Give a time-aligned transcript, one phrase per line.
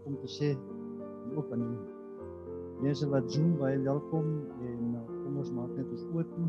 [0.00, 0.56] baie welkom te sê.
[1.36, 4.26] Ook aan die mense wat Zoom baie welkom
[4.60, 6.48] en uh, kom ons maak net ons oop toe.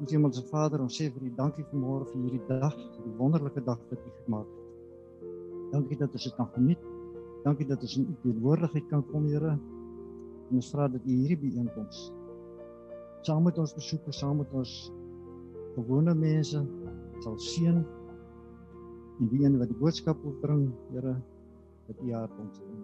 [0.00, 3.62] Ons ons Vader, ons sê vir U dankie vanmôre vir hierdie dag, vir die wonderlike
[3.64, 5.28] dag wat U gemaak het.
[5.72, 6.82] Dankie dat ons dit kan geniet.
[7.44, 9.54] Dankie dat ons in U teenwoordigheid kan kom, Here.
[10.48, 12.10] En ons vra dat U hierdie byeenkoms
[13.24, 14.72] saam met ons besoekers, saam met ons
[15.76, 16.60] gewone mense
[17.24, 21.14] sal seën en die een wat die boodskap wil bring, Here,
[21.86, 22.82] dat U haar kom sien.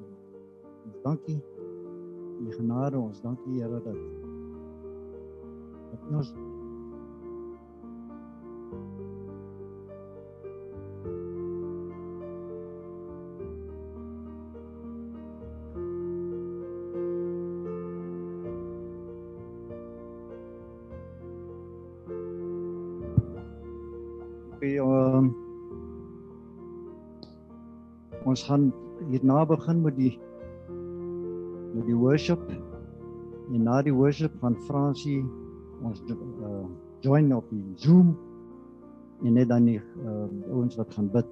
[0.85, 3.97] Ons dankie vir die genade, ons dankie Here dat
[5.91, 6.35] dat ons
[28.31, 30.19] ons gaan hierna begin met die
[31.75, 35.23] met die worship en na die worship van Fransie
[35.87, 36.67] ons uh,
[37.01, 38.13] join op die Zoom
[39.25, 41.31] en net dan die uh, ouens wat gaan bid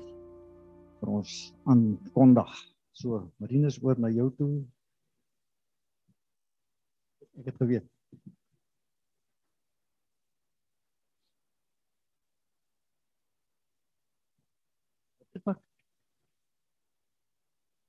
[0.98, 1.34] vir ons
[1.70, 2.50] aankondig.
[2.98, 4.50] So, Marinus oor na jou toe.
[7.38, 7.86] Ek het geweet.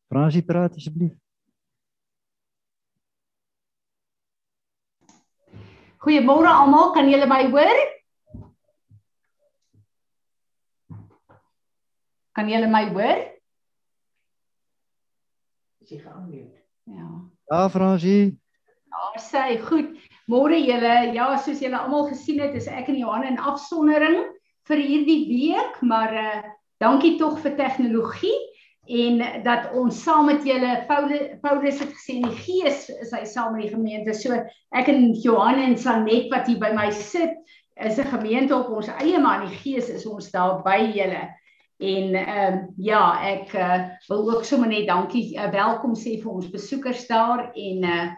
[0.10, 1.14] Fransie praat asseblief.
[6.02, 7.82] Goeiemôre almal, kan julle my hoor?
[12.34, 13.22] Kan julle my hoor?
[15.86, 16.58] Is jy geanmute?
[16.90, 17.10] Ja.
[17.52, 18.40] Ja, Fransie.
[18.90, 19.94] Daar sê goed.
[20.26, 24.24] Môre julle, ja, soos julle almal gesien het, is ek en Johan in afsondering
[24.70, 26.40] vir hierdie week, maar uh
[26.80, 28.38] dankie tog vir tegnologie
[28.90, 33.54] en dat ons saam met julle Paulus het gesê in die gees is hy saam
[33.54, 34.16] met die gemeente.
[34.18, 34.34] So
[34.74, 37.38] ek en Johan en Sanet wat hier by my sit
[37.78, 41.30] is 'n gemeente op ons eie maar in die gees is ons daar by julle.
[41.80, 46.32] En ehm um, ja, ek uh, wil ook sommer net dankie uh, welkom sê vir
[46.32, 48.10] ons besoekers daar en uh,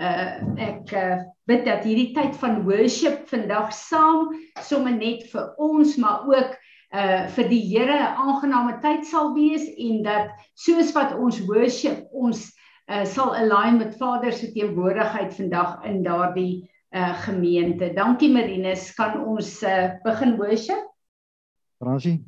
[0.00, 1.16] uh ek uh,
[1.48, 6.58] bid dat hierdie tyd van worship vandag saam sommer net vir ons maar ook
[6.94, 12.06] uh vir die Here 'n aangename tyd sal wees en dat soos wat ons worship
[12.12, 12.52] ons
[12.88, 17.92] uh sal align met Vader se teenwoordigheid vandag in daardie uh gemeente.
[17.94, 20.86] Dankie Marinus, kan ons uh begin worship?
[21.78, 22.24] Fransie.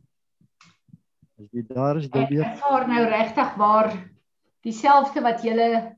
[1.38, 2.42] As jy daar is, dan weer.
[2.42, 3.92] Ek vaar nou regtig waar
[4.66, 5.94] dieselfde wat julle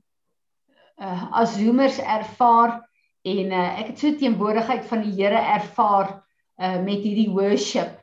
[1.01, 2.83] uh as zoomers ervaar
[3.25, 6.21] en uh ek het so teenwoordigheid van die Here ervaar
[6.61, 8.00] uh met hierdie worship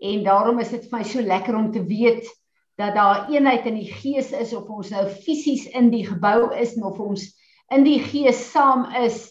[0.00, 2.28] En daarom is dit vir my so lekker om te weet
[2.80, 6.72] dat daar eenheid in die gees is of ons nou fisies in die gebou is
[6.80, 7.26] of ons
[7.74, 9.26] in die gees saam is.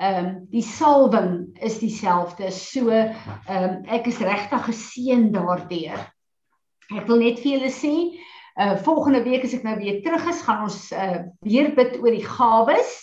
[0.00, 2.48] Ehm um, die salwing is dieselfde.
[2.50, 6.00] So ehm um, ek is regtig geseën daardeur.
[6.90, 7.92] Ek wil net vir julle sê,
[8.58, 12.16] uh volgende week as ek nou weer terug is, gaan ons uh weer bid oor
[12.16, 12.96] die gawes.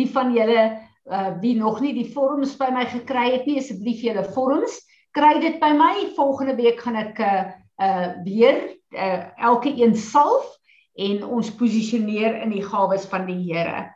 [0.00, 0.64] Die van julle
[1.04, 4.80] uh wie nog nie die vorms by my gekry het nie, asseblief julle vorms
[5.16, 5.94] kry dit by my.
[6.16, 7.44] Volgende week gaan ek uh
[7.82, 8.58] uh weer
[8.94, 10.46] uh, elke een salf
[10.94, 13.88] en ons posisioneer in die gawes van die Here.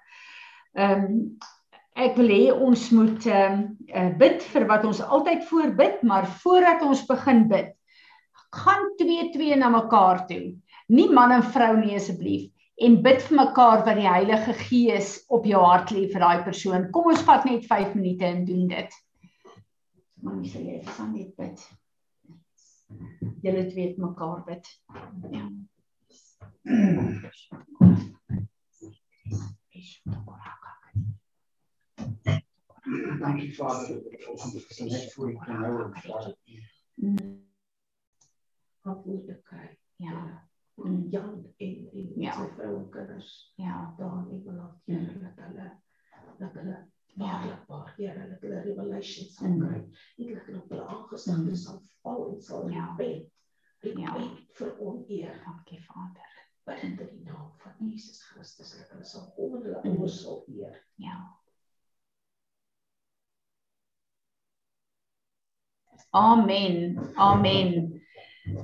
[0.77, 1.21] Ehm um,
[1.97, 6.29] ek wil hê ons moet ehm um, uh, bid vir wat ons altyd voorbid, maar
[6.43, 7.73] voordat ons begin bid,
[8.53, 10.57] gaan twee twee na mekaar toe.
[10.89, 15.47] Nie man en vrou nie asseblief en bid vir mekaar wat die Heilige Gees op
[15.49, 16.91] jou hart lê vir daai persoon.
[16.93, 18.99] Kom ons vat net 5 minute en doen dit.
[20.23, 21.59] Mami sê jy gaan net bid.
[23.43, 24.65] Julle twee het mekaar bid.
[25.31, 25.45] Ja.
[33.21, 36.37] Dankie Vader dat ons net voor U kan hou en Vader.
[38.81, 39.79] Afwoordelikheid.
[39.97, 40.49] Ja.
[40.85, 42.33] En Jan en en ja.
[42.33, 43.53] sy vrou kinders.
[43.57, 45.71] Ja, daar in Engeland, Here, dat hulle
[46.39, 46.77] dat hulle
[47.15, 49.59] waarlikbaar Here dat hulle revelations mm.
[49.59, 49.81] kry.
[51.17, 51.65] Ek hulle aangesig mm.
[51.65, 52.91] sal val en sal ja.
[52.99, 53.33] repent.
[53.87, 54.15] Ja.
[54.59, 55.35] vir oneer.
[55.45, 56.33] Dankie Vader.
[56.67, 59.97] Bid in die naam van Jesus Christus dat hulle sal kom en hulle mm.
[59.97, 60.79] ouers sal eer.
[61.01, 61.21] Ja.
[66.17, 66.99] Amen.
[67.17, 67.73] Amen.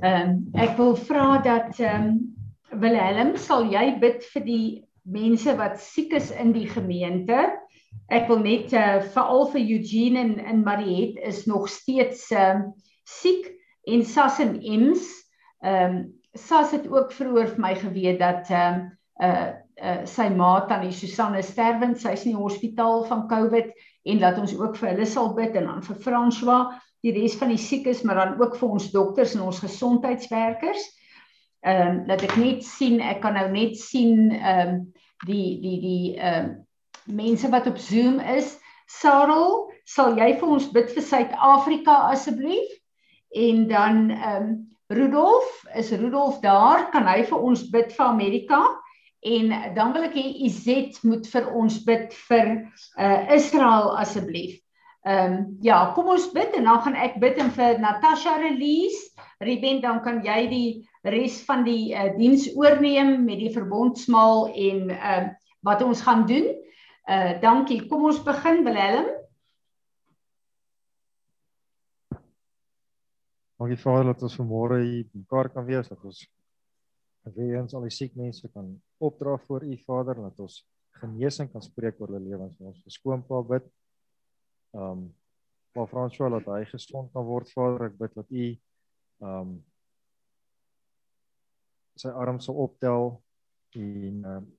[0.01, 2.21] Ehm um, ek wil vra dat ehm um,
[2.81, 4.67] Willem, sal jy bid vir die
[5.05, 7.51] mense wat siek is in die gemeente?
[8.13, 12.61] Ek wil net uh, veral vir Eugene en en Mariet is nog steeds uh,
[13.09, 13.49] siek
[13.89, 15.07] en Sas en Ems.
[15.65, 16.03] Ehm um,
[16.33, 18.85] Sas het ook vroeër vir my geweet dat ehm um,
[19.23, 19.51] uh
[19.83, 23.69] uh sy ma tannie Susanne sterwend, sy's in die hospitaal van COVID
[24.09, 26.73] en dat ons ook vir hulle sal bid en dan vir François,
[27.05, 30.89] die res van die siekes, maar dan ook vir ons dokters en ons gesondheidswerkers.
[31.63, 34.85] Ehm um, dat ek net sien, ek kan nou net sien ehm um,
[35.27, 36.61] die die die ehm uh,
[37.07, 38.59] mense wat op Zoom is.
[38.87, 42.69] Sarel, sal jy vir ons bid vir Suid-Afrika asseblief?
[43.33, 44.53] En dan ehm um,
[44.93, 46.91] Rudolf, is Rudolf daar?
[46.93, 48.59] Kan hy vir ons bid vir Amerika?
[49.25, 52.51] En dan wil ek hê Izet moet vir ons bid vir
[53.01, 54.59] uh Israel asseblief.
[55.07, 59.15] Ehm um, ja, kom ons bid en dan gaan ek bid en vir Natasha release.
[59.43, 60.69] Ruben, dan kan jy die
[61.09, 66.27] res van die uh, diens oorneem met die verbondsmaal en ehm uh, wat ons gaan
[66.27, 66.51] doen.
[67.03, 67.81] Uh dankie.
[67.89, 69.09] Kom ons begin Willem.
[73.59, 76.23] Dankie Vader dat ons vanmôre hier mekaar kan wees dat ons
[77.35, 80.63] weer eens al die siek mense kan opdra voor U Vader dat ons
[81.03, 82.59] genesing kan spreek oor hulle lewens.
[82.63, 83.67] Ons geskoonpa bid.
[84.71, 85.11] Um
[85.73, 87.87] maar François dat hy gesond kan word Vader.
[87.91, 88.49] Ek bid dat U
[89.27, 89.53] um
[91.99, 93.15] sy arms sal optel
[93.79, 94.51] en um,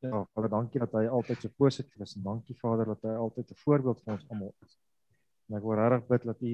[0.00, 3.50] ja, Vader, dankie dat hy altyd so positief is en dankie Vader dat hy altyd
[3.50, 4.78] 'n voorbeeld vir ons almal is.
[5.48, 6.52] En ek wil regtig bid dat U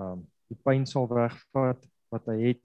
[0.00, 2.64] um die pyn sal wegvat wat hy het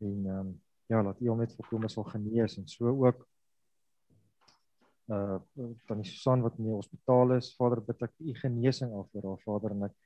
[0.00, 0.48] en um
[0.88, 3.26] ja, dat U hom net volkome sal genees en so ook
[5.08, 5.38] uh
[5.86, 9.26] van die Susan wat in die hospitaal is, Vader, bid ek U genesing af vir
[9.26, 9.96] haar Vader en ek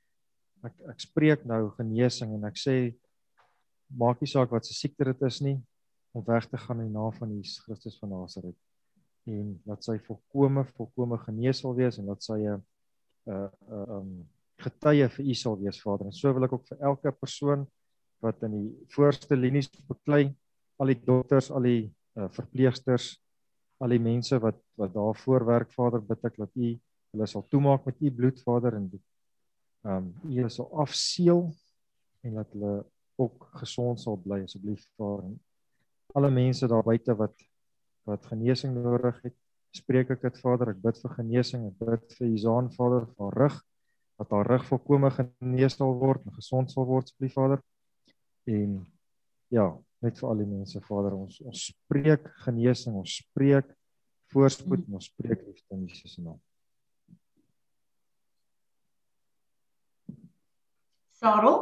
[0.63, 2.95] ek ek spreek nou genesing en ek sê
[3.87, 5.59] maak nie saak wat se siekte dit is nie
[6.11, 8.55] om weg te gaan in die naam van Jesus Christus van Nasaret
[9.25, 12.61] en dat sy volkome volkome genees sal wees en dat sy 'n
[13.27, 14.09] 'n 'n um
[14.61, 16.07] getuie vir U sal wees Vader.
[16.07, 17.65] En so wil ek ook vir elke persoon
[18.23, 20.33] wat in die voorste linies beklei
[20.79, 23.15] al die dokters al die uh, verpleegsters
[23.79, 26.71] al die mense wat wat daar voorwerk Vader bid ek dat U
[27.15, 28.89] hulle sal toemaak met U bloed Vader en
[29.85, 31.43] ehm um, hulle sal afseël
[32.25, 32.85] en dat hulle
[33.21, 35.29] ook gesond sal bly asseblief Vader.
[35.29, 35.35] En
[36.15, 37.35] alle mense daar buite wat
[38.05, 39.35] wat genesing nodig het.
[39.75, 43.57] Spreek ek dit Vader ek bid vir genesing ek bid vir Isaan Vader vir rug
[44.15, 47.63] dat haar rug volkome genees sal word en gesond sal word asseblief Vader.
[48.47, 48.77] En
[49.53, 49.67] ja
[50.05, 53.67] net vir al die mense Vader ons ons spreek genesing ons spreek
[54.33, 56.39] voorspoed en ons spreek liefde in Jesus se naam.
[61.15, 61.59] Sarel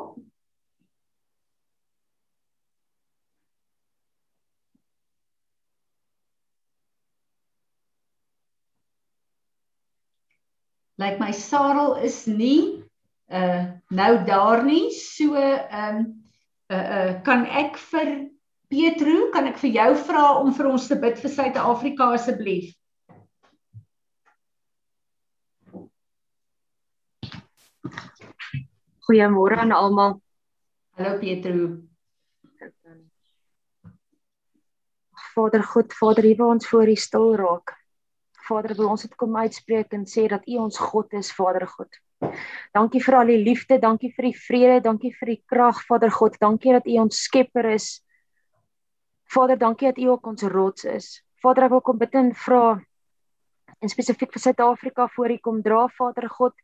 [11.00, 12.84] lyk like my Sarel is nie
[13.30, 14.92] uh nou daar nie.
[14.92, 16.24] So ehm um,
[16.70, 18.30] uh uh kan ek vir
[18.70, 22.74] Petro, kan ek vir jou vra om vir ons te bid vir Suid-Afrika asseblief?
[29.08, 30.22] Goeiemôre aan almal.
[30.98, 31.84] Hallo Petro.
[35.34, 37.83] Vader God, Vader, hier waar ons voor U stil raak.
[38.48, 42.00] Vader, wil ons dit kom uitspreek en sê dat U ons God is, Vader God.
[42.76, 46.40] Dankie vir al die liefde, dankie vir die vrede, dankie vir die krag, Vader God.
[46.42, 47.88] Dankie dat U ons skepper is.
[49.34, 51.14] Vader, dankie dat U ook ons rots is.
[51.44, 52.66] Vader, ek wil kom bid en vra
[53.84, 56.56] en spesifiek vir Suid-Afrika voor U kom dra, Vader God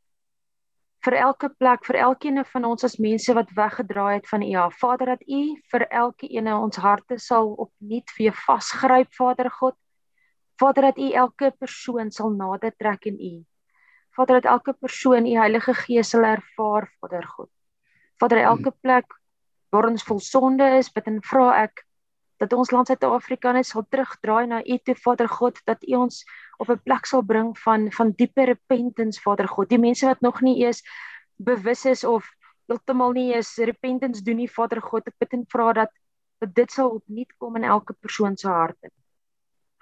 [1.05, 4.49] vir elke plek vir elkeen van ons as mense wat weggedraai het van U.
[4.51, 9.77] Ja, Vader dat U vir elkeen ons harte sal opnuut weer vasgryp, Vader God.
[10.59, 13.33] Vader dat U elke persoon sal nader trek in U.
[14.15, 17.49] Vader dat elke persoon U Heilige Gees sal ervaar, Vader God.
[18.19, 19.15] Vader elke plek
[19.71, 21.85] waar ons vol sonde is, bid en vra ek
[22.39, 26.23] dat ons land Suid-Afrika net sal terugdraai na U toe, Vader God, dat U ons
[26.59, 29.69] op 'n plek sal bring van van diepe repentance, Vader God.
[29.69, 30.83] Die mense wat nog nie eens
[31.37, 32.27] bewus is of
[32.67, 35.91] heeltemal nie eens repentance doen nie, Vader God, ek bid en vra dat
[36.39, 38.89] dat dit sal opnuut kom in elke persoon se harte.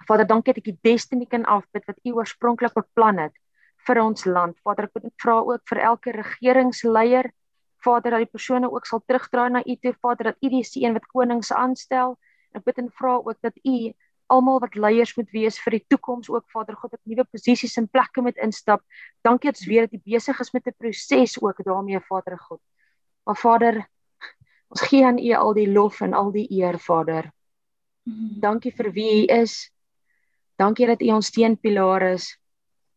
[0.06, 3.34] Vader, dankie dat ek die destiny kan afbid wat U oorspronklik beplan het
[3.86, 4.56] vir ons land.
[4.64, 7.30] Vader, ek en vra ook vir elke regeringsleier,
[7.84, 10.92] Vader, dat die persone ook sal terugdraai na U toe, Vader, dat U die seën
[10.92, 12.16] wat konings aanstel.
[12.56, 13.92] Ek bid en vra ook dat U
[14.28, 17.88] almal wat leiers moet wees vir die toekoms ook Vader God op nuwe posisies en
[17.88, 18.82] plekke moet instap.
[19.24, 22.60] Dankie dat ons weet dat U besig is met 'n proses ook daarmee Vader God.
[23.24, 23.88] Maar Vader,
[24.68, 27.32] ons gee aan U al die lof en al die eer Vader.
[28.04, 28.40] Mhm.
[28.40, 29.70] Dankie vir wie U is.
[30.58, 32.32] Dankie dat U ons steunpilaar is.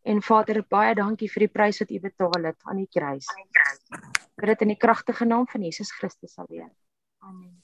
[0.02, 3.28] En Vader, baie dankie vir die prys wat U betaal het aan die kruis.
[3.38, 6.72] Ek bid dit in die kragtige naam van Jesus Christus alleen.
[7.22, 7.60] Amen.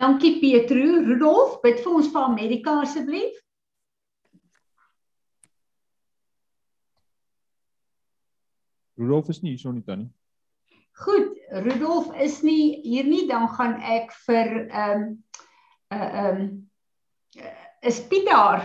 [0.00, 1.02] Dankie Petro.
[1.04, 3.36] Rudolf, bid vir ons vir Amerika asseblief.
[8.96, 10.08] Rudolf is nie hier so nie tannie.
[10.96, 11.36] Goed,
[11.66, 15.06] Rudolf is nie hier nie, dan gaan ek vir ehm um,
[15.92, 16.46] uh ehm um,
[17.86, 18.64] is Piet daar?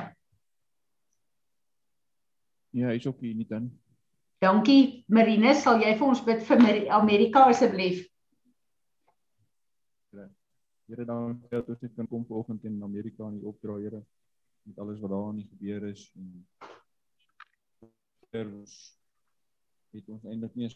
[2.71, 3.73] Ja, hy's ook hier nie tannie.
[4.41, 6.63] Dankie Marine, sal jy vir ons bid vir
[6.97, 8.07] Amerika asseblief?
[10.91, 14.01] Here dankie dat ons net kan kom vanoggend in Amerika in die opdra Here
[14.67, 16.47] met alles wat daar aan die gebeur is en
[18.31, 18.73] ons
[19.91, 20.69] het ons eintlik nie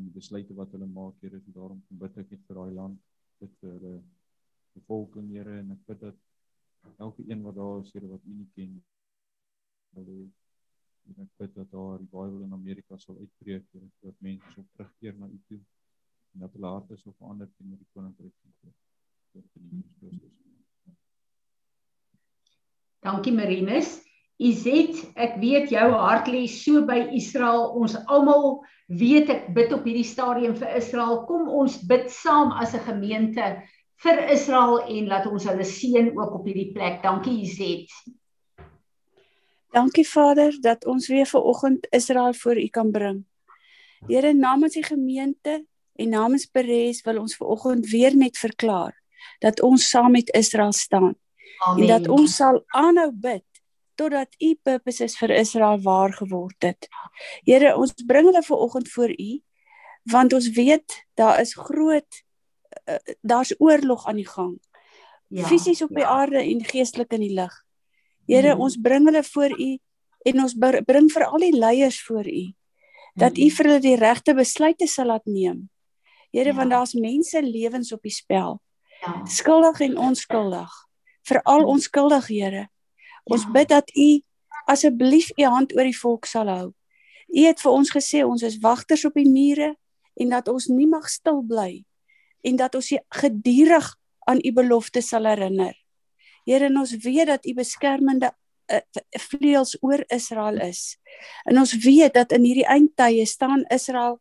[0.00, 2.74] en die besluite wat hulle maak Here so daarom kom bid ek net vir daai
[2.80, 2.98] land
[3.42, 4.02] bid vir die uh,
[4.78, 8.48] bevolking Here en ek bid dat elke een wat daar is Here wat U nie
[8.56, 8.76] ken
[9.98, 10.18] hulle
[11.10, 14.68] en ek bid dat daar die Bybel in Amerika sal uitbreek Here sodat mense sal
[14.74, 15.60] terugkeer na U toe
[16.34, 18.76] en dat hulle harte sal verander teenoor die koninkryk van God.
[23.00, 24.09] Dankie Marinus.
[24.40, 27.74] Izet, ek weet jou hart lê so by Israel.
[27.76, 31.26] Ons almal weet ek bid op hierdie stadium vir Israel.
[31.28, 33.60] Kom ons bid saam as 'n gemeente
[34.00, 37.02] vir Israel en laat ons hulle seën ook op hierdie plek.
[37.02, 37.92] Dankie Izet.
[39.76, 43.24] Dankie Vader dat ons weer ver oggend Israel voor U kan bring.
[44.08, 48.96] Here namens die gemeente en namens Peres wil ons ver oggend weer net verklaar
[49.38, 51.14] dat ons saam met Israel staan.
[51.58, 51.82] Amen.
[51.82, 53.44] En dat ons sal aanhou bid
[54.00, 56.88] totdat u purposes vir Israel waar geword het.
[57.44, 59.30] Here, ons bring hulle ver oggend voor u
[60.08, 62.22] want ons weet daar is groot
[62.88, 64.56] uh, daar's oorlog aan die gang.
[65.28, 65.96] Ja, Fisies op ja.
[65.96, 67.52] die aarde en geestelik in die lig.
[68.26, 68.60] Here, mm.
[68.60, 69.68] ons bring hulle voor u
[70.30, 72.46] en ons bring vir al die leiers voor u
[73.20, 73.54] dat u mm.
[73.58, 75.68] vir hulle die regte besluite sal laat neem.
[76.30, 76.56] Here, ja.
[76.56, 78.60] want daar's mense lewens op die spel.
[79.00, 79.20] Ja.
[79.26, 80.70] Skuldig en onskuldig.
[81.28, 81.72] Veral mm.
[81.76, 82.68] onskuldig, Here.
[83.30, 84.08] Ons bid dat U
[84.70, 86.66] asseblief U hand oor die volk sal hou.
[87.30, 89.74] U het vir ons gesê ons is wagters op die mure
[90.20, 91.84] en dat ons nie mag stil bly
[92.46, 92.90] en dat ons
[93.22, 93.88] gedurig
[94.26, 95.76] aan U beloftes sal herinner.
[96.48, 98.32] Here, ons weet dat U beskermende
[98.72, 98.80] uh,
[99.28, 100.96] vleuels oor Israel is.
[101.46, 104.18] En ons weet dat in hierdie eindtye staan Israel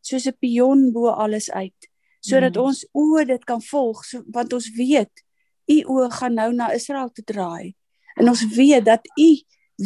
[0.00, 1.90] soos 'n pion bo alles uit
[2.20, 2.62] sodat mm.
[2.62, 5.24] ons oë dit kan volg so, want ons weet
[5.70, 7.74] u oë gaan nou na Israel toe draai
[8.20, 9.30] En ons weet dat U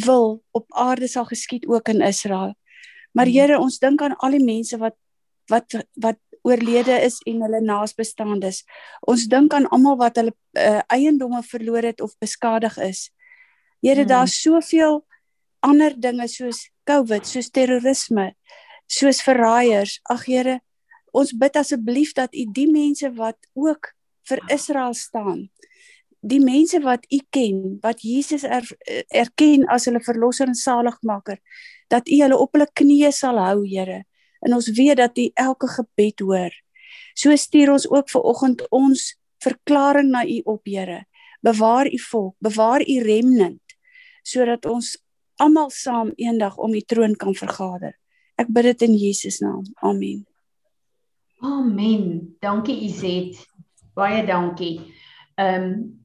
[0.04, 2.54] wil op aarde sal geskied ook in Israel.
[3.14, 3.34] Maar hmm.
[3.34, 4.98] Here, ons dink aan al die mense wat
[5.52, 8.64] wat wat oorlede is en hulle naasbestaandes.
[9.00, 13.10] Ons dink aan almal wat hulle uh, eiendomme verloor het of beskadig is.
[13.84, 14.10] Here, hmm.
[14.10, 15.04] daar's soveel
[15.64, 18.32] ander dinge soos COVID, soos terrorisme,
[18.86, 20.00] soos verraaiers.
[20.10, 20.58] Ag Here,
[21.14, 23.92] ons bid asseblief dat U die mense wat ook
[24.28, 25.48] vir Israel staan,
[26.24, 28.64] die mense wat u ken, wat Jesus er,
[29.12, 31.38] erken as hulle verlosser en saligmaker,
[31.92, 34.04] dat u hulle op hulle knieë sal hou, Here.
[34.44, 36.54] En ons weet dat u elke gebed hoor.
[37.14, 39.12] So stuur ons ook ver oggend ons
[39.44, 41.04] verklaring na u op, Here.
[41.44, 43.60] Bewaar u volk, bewaar u remnant
[44.24, 44.94] sodat ons
[45.36, 47.92] almal saam eendag om u troon kan vergader.
[48.40, 49.66] Ek bid dit in Jesus naam.
[49.84, 50.24] Amen.
[51.44, 52.06] Amen.
[52.40, 53.36] Dankie Izet.
[53.94, 54.80] Baie dankie.
[55.36, 56.03] Ehm um,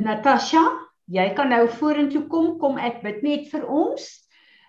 [0.00, 0.62] Natasha,
[1.06, 4.06] jy kan nou vorentoe kom, kom ek bid net vir ons.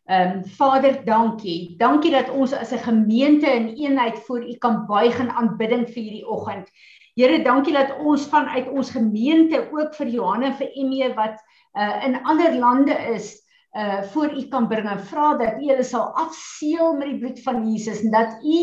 [0.06, 1.76] Ehm um, Vader, dankie.
[1.80, 6.04] Dankie dat ons as 'n gemeente in eenheid voor U kan buig in aanbidding vir
[6.04, 6.70] hierdie oggend.
[7.16, 11.42] Here, dankie dat ons vanuit ons gemeente ook vir Johanna en vir Emie wat
[11.74, 13.45] uh, in ander lande is,
[13.76, 17.42] uh voor u kan bring en vra dat u hulle sal afseël met die bloed
[17.44, 18.60] van Jesus en dat u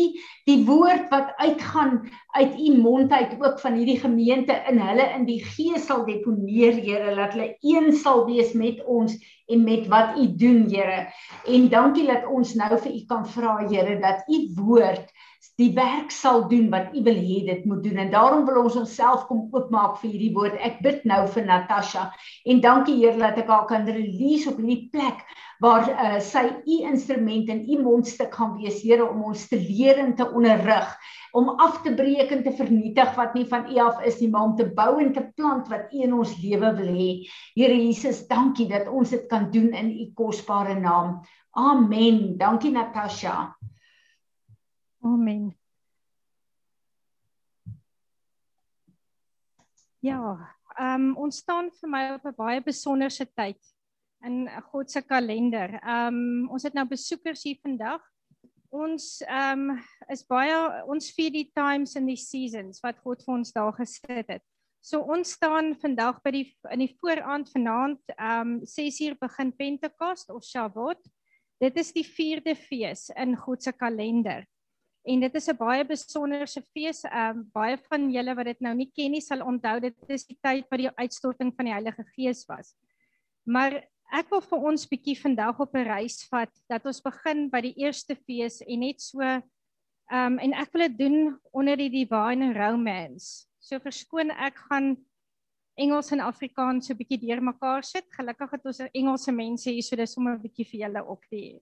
[0.49, 1.99] die woord wat uitgaan
[2.33, 6.79] uit u mond uit ook van hierdie gemeente in hulle in die gees sal deponeer
[6.81, 9.13] Here dat hulle een sal wees met ons
[9.45, 11.05] en met wat u doen Here.
[11.45, 15.13] En dankie dat ons nou vir u kan vra Here dat u woord
[15.61, 18.77] die werk sal doen wat U wil hê dit moet doen en daarom wil ons
[18.79, 20.57] onsself kom oopmaak vir hierdie woord.
[20.57, 22.09] Ek bid nou vir Natasha
[22.49, 25.21] en dankie Here dat ek haar kan release op hierdie plek
[25.63, 30.01] waar uh, sy U instrument en U mondstuk gaan wees Here om ons te leer
[30.01, 30.89] en te onderrig
[31.33, 34.49] om af te breek en te vernietig wat nie van U af is nie, maar
[34.51, 37.09] om te bou en te plant wat U in ons lewe wil hê.
[37.57, 41.21] Here Jesus, dankie dat ons dit kan doen in U kosbare naam.
[41.57, 42.37] Amen.
[42.37, 43.53] Dankie Natasha.
[45.03, 45.57] Amen.
[49.99, 53.59] Ja, Ehm um, ons staan vir my op 'n baie besonderse tyd
[54.25, 55.79] in God se kalender.
[55.81, 58.01] Ehm um, ons het nou besoekers hier vandag.
[58.69, 60.55] Ons ehm um, is baie
[60.89, 64.41] ons vier die times and the seasons wat God vir ons daar gesit het.
[64.81, 70.29] So ons staan vandag by die in die vooraand vanaand ehm um, 6uur begin Pentekost
[70.29, 71.05] of Shavuot.
[71.61, 74.45] Dit is die 4de fees in God se kalender.
[75.03, 77.03] En dit is 'n baie besonderse fees.
[77.03, 80.25] Ehm um, baie van julle wat dit nou nie ken nie, sal onthou dit is
[80.25, 82.75] die tyd wat die uitstorting van die Heilige Gees was.
[83.43, 83.83] Maar
[84.13, 87.75] ek wil vir ons bietjie vandag op 'n reis vat dat ons begin by die
[87.75, 89.41] eerste fees en net so ehm
[90.11, 93.47] um, en ek wil dit doen onder die divine romance.
[93.59, 94.97] So verskoon ek gaan
[95.75, 98.05] Engels en Afrikaans so bietjie deurmekaar sit.
[98.13, 101.61] Gelukkig het ons Engelse mense hier, so dis sommer 'n bietjie vir julle ook die.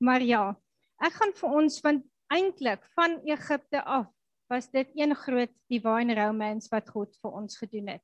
[0.00, 0.56] Maar ja,
[1.00, 4.08] ek gaan vir ons want eintlik van Egipte af
[4.50, 8.02] was dit een groot divine romance wat God vir ons gedoen het.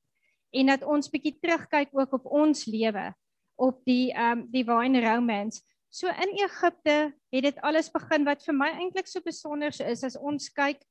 [0.55, 3.11] En dat ons bietjie terugkyk ook op ons lewe
[3.57, 5.63] op die um divine romance.
[5.91, 10.19] So in Egipte het dit alles begin wat vir my eintlik so besonder is as
[10.19, 10.83] ons kyk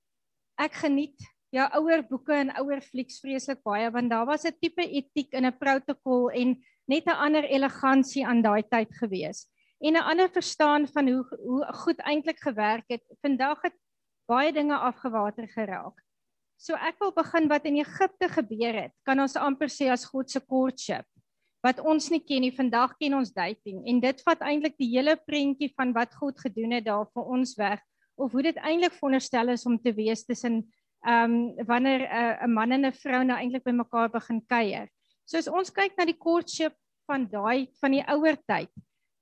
[0.59, 1.19] ek geniet
[1.55, 5.45] ja ouer boeke en ouer flieks vreeslik baie want daar was 'n tipe etiek en
[5.45, 6.55] 'n protokol en
[6.87, 9.47] net 'n ander elegansie aan daai tyd gewees
[9.79, 13.03] en 'n ander verstaan van hoe hoe goed eintlik gewerk het.
[13.21, 13.75] Vandag het
[14.25, 16.01] baie dinge afgewater geraak.
[16.57, 18.93] So ek wil begin wat in Egipte gebeur het.
[19.03, 21.05] Kan ons amper sê as God se courtship
[21.65, 22.53] wat ons nie ken nie.
[22.53, 26.71] Vandag ken ons dating en dit vat eintlik die hele prentjie van wat God gedoen
[26.77, 27.81] het daar vir ons weg
[28.15, 30.63] of hoe dit eintlik veronderstel is om te wees tussen
[31.05, 34.87] ehm um, wanneer 'n uh, man en 'n vrou nou eintlik by mekaar begin kuier.
[35.25, 36.73] So as ons kyk na die courtship
[37.05, 38.71] van daai van die ouer tyd,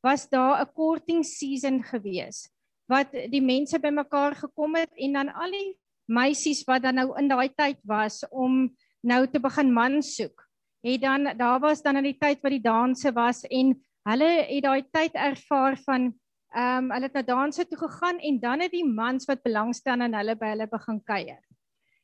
[0.03, 2.49] was daar 'n courting season gewees
[2.91, 7.27] wat die mense bymekaar gekom het en dan al die meisies wat dan nou in
[7.27, 10.43] daai tyd was om nou te begin man soek.
[10.83, 13.71] Het dan daar was dan in die tyd wat die danse was en
[14.09, 16.11] hulle het daai tyd ervaar van
[16.53, 20.01] ehm um, hulle het na danse toe gegaan en dan het die mans wat belangstel
[20.01, 21.41] aan hulle by hulle begin kuier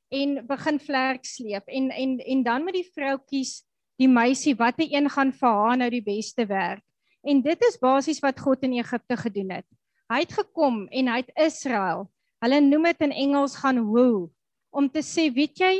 [0.09, 3.59] en begin vlerk sleep en en en dan met die vroutkies
[4.01, 6.88] die meisie watter een gaan vir haar nou die beste werk
[7.27, 9.67] En dit is basies wat God in Egipte gedoen het.
[10.09, 12.07] Hy het gekom en hy het Israel.
[12.43, 14.29] Hulle noem dit in Engels gaan woo
[14.71, 15.73] om te sê, weet jy,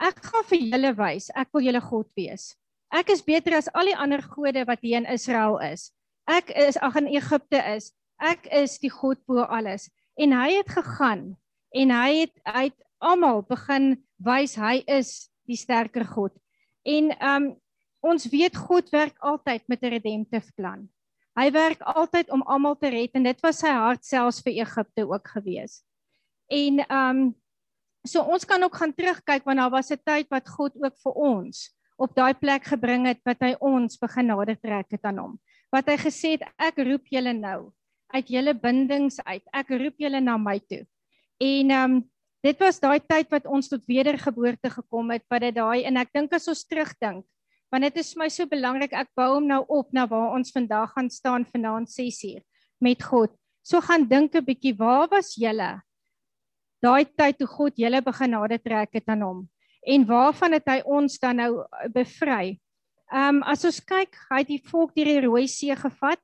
[0.00, 2.54] ek gaan vir julle wys, ek wil julle God wees.
[2.94, 5.90] Ek is beter as al die ander gode wat hier in Israel is.
[6.30, 7.92] Ek is ag in Egipte is.
[8.22, 9.90] Ek is die God bo alles.
[10.16, 11.34] En hy het gegaan
[11.76, 16.32] en hy het hy het almal begin wys hy is die sterker God.
[16.86, 17.50] En um
[18.06, 20.88] ons weet God werk altyd met 'n redemptive plan.
[21.36, 25.04] Hy werk altyd om almal te red en dit was sy hart selfs vir Egipte
[25.04, 25.82] ook gewees.
[26.48, 27.34] En ehm um,
[28.06, 31.12] so ons kan ook gaan terugkyk want daar was 'n tyd wat God ook vir
[31.12, 35.40] ons op daai plek gebring het wat hy ons begin nader trek het aan hom.
[35.72, 37.72] Wat hy gesê het ek roep julle nou
[38.14, 39.42] uit julle bindings uit.
[39.52, 40.86] Ek roep julle na my toe.
[41.40, 42.10] En ehm um,
[42.42, 46.12] dit was daai tyd wat ons tot wedergeboorte gekom het wat dit daai en ek
[46.14, 47.24] dink as ons terugdink
[47.72, 50.52] want dit is vir my so belangrik ek bou hom nou op na waar ons
[50.54, 52.42] vandag gaan staan vanaand 6uur
[52.80, 53.32] met God.
[53.62, 55.82] So gaan dink 'n bietjie waar was julle
[56.82, 59.42] daai tyd toe God julle begin nader trek het aan hom
[59.86, 62.56] en waarvan het hy ons dan nou uh, bevry?
[63.12, 66.20] Ehm um, as ons kyk, hy het die volk deur die Rooi See gevat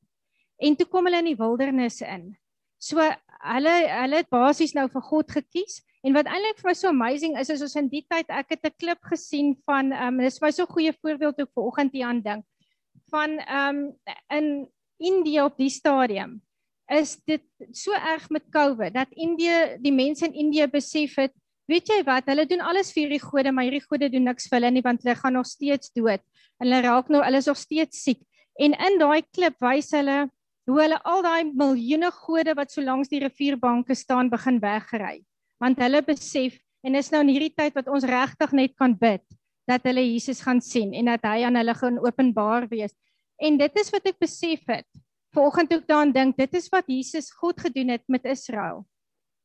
[0.59, 2.33] en toe kom hulle in die wildernis in.
[2.83, 6.91] So hulle hulle het basies nou vir God gekies En wat eintlik vir my so
[6.91, 10.25] amazing is is ons in die tyd ek het 'n klip gesien van ehm um,
[10.25, 12.45] dis vir my so 'n goeie voorbeeld ook vir oggend hier aan dink
[13.11, 13.95] van ehm um,
[14.31, 14.49] in
[14.99, 16.43] Indië op die stadium
[16.91, 21.33] is dit so erg met COVID dat Indië die mense in Indië besef het
[21.71, 24.59] weet jy wat hulle doen alles vir hierdie gode maar hierdie gode doen niks vir
[24.59, 26.23] hulle nie want hulle gaan nog steeds dood.
[26.61, 28.21] En hulle raak nou hulle is nog steeds siek.
[28.59, 30.29] En in daai klip wys hulle
[30.67, 35.23] hoe hulle al daai miljoene gode wat so langs die rivierbanke staan begin weggery
[35.62, 39.22] want hulle besef en is nou in hierdie tyd wat ons regtig net kan bid
[39.70, 42.94] dat hulle Jesus gaan sien en dat hy aan hulle gaan openbaar wees.
[43.38, 44.88] En dit is wat ek besef het.
[45.33, 48.83] Vanoggend toe ek daaraan dink, dit is wat Jesus God gedoen het met Israel.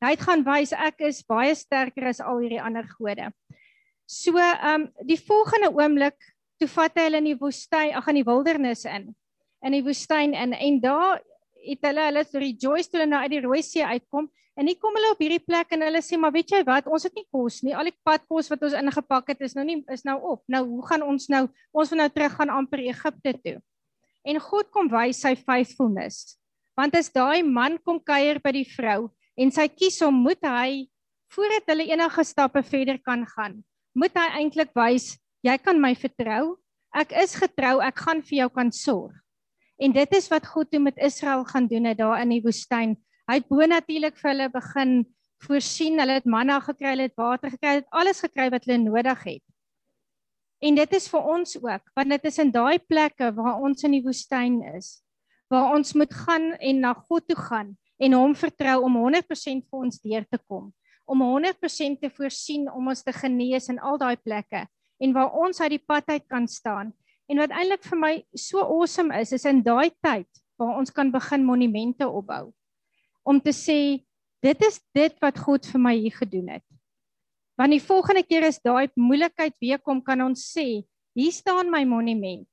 [0.02, 3.30] Hy het gaan wys ek is baie sterker as al hierdie ander gode.
[4.08, 6.18] So, ehm um, die volgende oomblik
[6.58, 9.10] toe vat hy hulle in die woestyn, ag in die wildernis in.
[9.66, 11.22] In die woestyn in en daar
[11.64, 14.96] het hulle hulle rejoice toe hulle nou uit die Rooi See uitkom en hier kom
[14.98, 16.88] hulle op hierdie plek en hulle sê maar weet jy wat?
[16.90, 17.76] Ons het nie kos nie.
[17.78, 20.42] Al die padkos wat ons ingepak het is nou nie is nou op.
[20.50, 23.56] Nou hoe gaan ons nou ons wil nou terug gaan amper Egipte toe.
[24.26, 26.36] En God kom wys sy faithfulness.
[26.78, 30.88] Want as daai man kom kuier by die vrou en sy kies hom moet hy
[31.34, 33.60] voordat hulle enige stappe verder kan gaan
[33.98, 35.16] moet hy eintlik wys
[35.46, 36.56] jy kan my vertrou.
[36.96, 39.14] Ek is getrou, ek gaan vir jou kan sorg.
[39.78, 42.96] En dit is wat God toe met Israel gaan doen het daar in die woestyn.
[43.30, 44.94] Hy het bo natuurlik vir hulle begin
[45.46, 46.00] voorsien.
[46.00, 49.22] Hulle het manna gekry, hulle het water gekry, hulle het alles gekry wat hulle nodig
[49.28, 49.44] het.
[50.58, 53.94] En dit is vir ons ook, want dit is in daai plekke waar ons in
[53.94, 54.96] die woestyn is,
[55.52, 59.84] waar ons moet gaan en na God toe gaan en hom vertrou om 100% vir
[59.86, 60.72] ons deur te kom,
[61.06, 64.64] om 100% te voorsien om ons te genees in al daai plekke
[64.98, 66.90] en waar ons uit die pad uit kan staan.
[67.28, 71.12] En wat eintlik vir my so awesome is, is in daai tyd waar ons kan
[71.12, 72.48] begin monumente opbou.
[73.22, 73.78] Om te sê
[74.42, 76.64] dit is dit wat God vir my hier gedoen het.
[77.58, 80.84] Want die volgende keer as daai moeilikheid weer kom, kan ons sê,
[81.18, 82.46] hier staan my monument.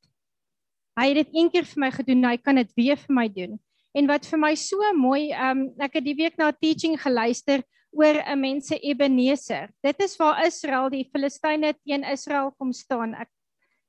[0.97, 3.55] Hy het dit een keer vir my gedoen, hy kan dit weer vir my doen.
[3.95, 7.63] En wat vir my so mooi, um, ek het die week na 'n teaching geluister
[7.95, 9.69] oor 'n mense Ebeneser.
[9.83, 13.13] Dit is waar Israel die Filistyne teen Israel kom staan.
[13.13, 13.29] Ek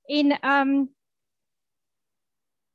[0.08, 0.74] en um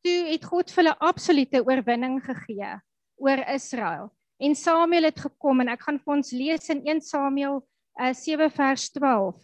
[0.01, 2.73] toe het God vir hulle absolute oorwinning gegee
[3.21, 4.09] oor Israel.
[4.41, 7.61] En Samuel het gekom en ek gaan vir ons lees in 1 Samuel
[8.01, 9.37] uh, 7 vers 12.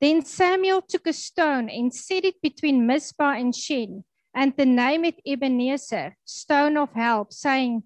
[0.00, 5.04] Then Samuel took a stone and set it between Mizpah and Shen and the name
[5.04, 7.84] it Ebenezer, stone of help, saying,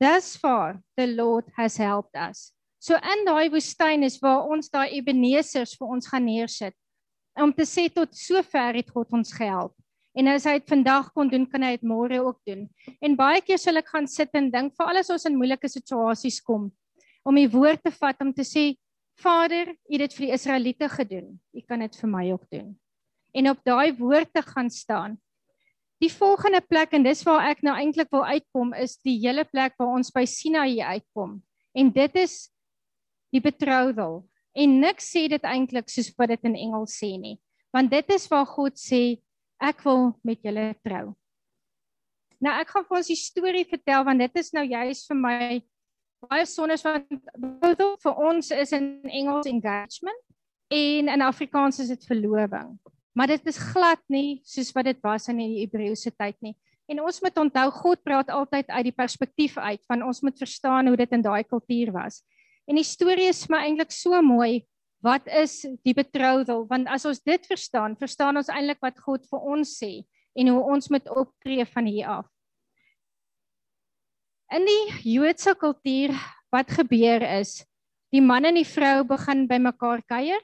[0.00, 2.52] Thus far the Lord has helped us.
[2.78, 6.76] So in daai woestyn is waar ons daai Ebenezers vir ons gaan neersit.
[7.38, 9.74] Om te sê tot sover het God ons gehelp.
[10.18, 12.66] En as hy dit vandag kon doen, kan hy dit môre ook doen.
[13.04, 16.40] En baie keer sal ek gaan sit en dink vir alles ons in moeilike situasies
[16.42, 16.70] kom
[17.28, 18.72] om die woord te vat om te sê
[19.18, 21.32] Vader, U het dit vir die Israeliete gedoen.
[21.52, 22.68] U kan dit vir my ook doen.
[23.34, 25.18] En op daai woord te gaan staan
[25.98, 29.74] Die volgende plek en dis waar ek nou eintlik wil uitkom is die hele plek
[29.80, 31.40] waar ons by Sinai uitkom.
[31.74, 32.36] En dit is
[33.34, 34.22] die betroudel.
[34.56, 37.38] En niks sê dit eintlik soos wat dit in Engels sê nie.
[37.74, 39.18] Want dit is waar God sê
[39.60, 41.14] ek wil met julle trou.
[42.38, 45.40] Nou ek gaan vir ons die storie vertel want dit is nou juist vir my
[46.28, 50.22] baie sonnes want betroudel vir ons is in Engels engagement
[50.74, 52.76] en in Afrikaans is dit verloving
[53.18, 56.54] maar dit is glad nie soos wat dit was in die Hebreëse tyd nie.
[56.88, 60.86] En ons moet onthou God praat altyd uit die perspektief uit van ons moet verstaan
[60.86, 62.22] hoe dit in daai kultuur was.
[62.68, 64.64] En die storie is my eintlik so mooi.
[65.04, 66.66] Wat is die betroudel?
[66.68, 69.92] Want as ons dit verstaan, verstaan ons eintlik wat God vir ons sê
[70.38, 72.26] en hoe ons moet optree van hier af.
[74.52, 76.14] In die Joodse kultuur
[76.52, 77.62] wat gebeur is,
[78.12, 80.40] die man en die vrou begin by mekaar kuier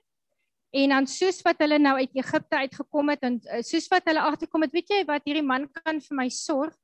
[0.74, 4.22] En dan soos wat hulle nou uit Egipte uitgekom het en eh, soos wat hulle
[4.26, 6.74] agterkom het, weet jy wat hierdie man kan vir my sorg,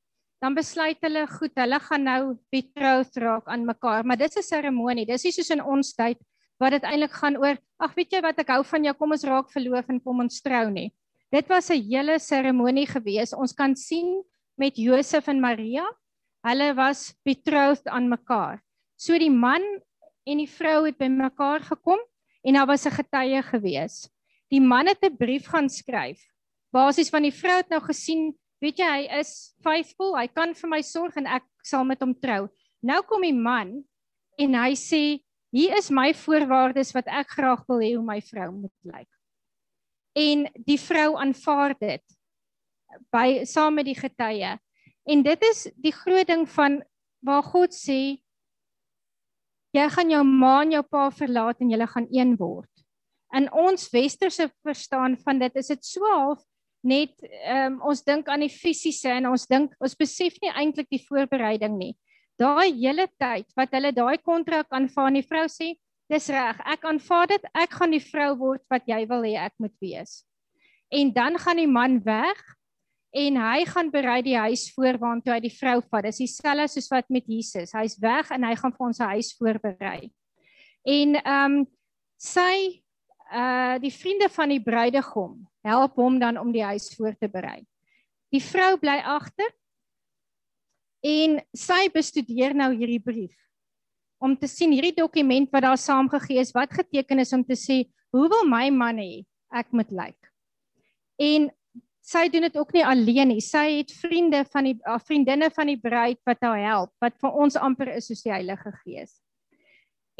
[0.41, 2.21] dan besluit hulle goed, hulle gaan nou
[2.53, 5.07] betroud raak aan mekaar, maar dit is 'n seremonie.
[5.07, 6.19] Dis nie soos in ons tyd
[6.59, 9.25] wat dit eintlik gaan oor, ag weet jy wat ek hou van jou, kom ons
[9.25, 10.93] raak verloof en kom ons trou nie.
[11.33, 13.33] Dit was 'n hele seremonie gewees.
[13.33, 14.23] Ons kan sien
[14.59, 15.87] met Josef en Maria,
[16.45, 18.61] hulle was betroud aan mekaar.
[18.97, 19.63] So die man
[20.27, 21.99] en die vrou het by mekaar gekom
[22.45, 24.09] en daar was 'n getuie gewees.
[24.51, 26.21] Die man het 'n brief gaan skryf.
[26.73, 30.71] Basies van die vrou het nou gesien, weet jy, hy is faithful, hy kan vir
[30.71, 32.47] my sorg en ek sal met hom trou.
[32.85, 33.81] Nou kom die man
[34.41, 35.21] en hy sê,
[35.53, 39.09] "Hier is my voorwaardes wat ek graag wil hê hoe my vrou moet lyk."
[40.17, 42.03] En die vrou aanvaar dit
[43.13, 44.59] by saam met die getuie.
[45.07, 46.83] En dit is die groot ding van
[47.23, 48.21] waar God sê
[49.73, 52.71] jy gaan jou ma en jou pa verlaat en julle gaan een word.
[53.33, 56.43] In ons westerse verstaan van dit is dit so half
[56.83, 57.13] net
[57.45, 61.77] um, ons dink aan die fisiese en ons dink ons besef nie eintlik die voorbereiding
[61.77, 61.95] nie.
[62.41, 65.75] Daai hele tyd wat hulle daai kontrak aanvaar, die vrou sê,
[66.11, 69.55] dis reg, ek aanvaar dit, ek gaan die vrou word wat jy wil hê ek
[69.61, 70.23] moet wees.
[70.91, 72.41] En dan gaan die man weg
[73.15, 76.07] en hy gaan berei die huis voor waartoe hy die vrou vat.
[76.07, 77.75] Dis dieselfde soos wat met Jesus.
[77.75, 80.11] Hy's weg en hy gaan vir ons 'n huis voorberei.
[80.87, 81.67] En ehm um,
[82.17, 82.83] sy
[83.31, 87.63] uh die vriende van die bruidegom help hom dan om die huis voor te berei.
[88.31, 89.51] Die vrou bly agter
[91.07, 93.37] en sy bestudeer nou hierdie brief
[94.21, 97.85] om te sien hierdie dokument wat daar saamgegee is wat geteken is om te sê
[98.13, 100.19] hoe wil my man hê ek moet lyk.
[101.21, 101.49] En
[102.05, 103.41] sy doen dit ook nie alleen nie.
[103.45, 107.59] Sy het vriende van die vriendinne van die bruid wat haar help, wat vir ons
[107.59, 109.19] amper is soos die Heilige Gees.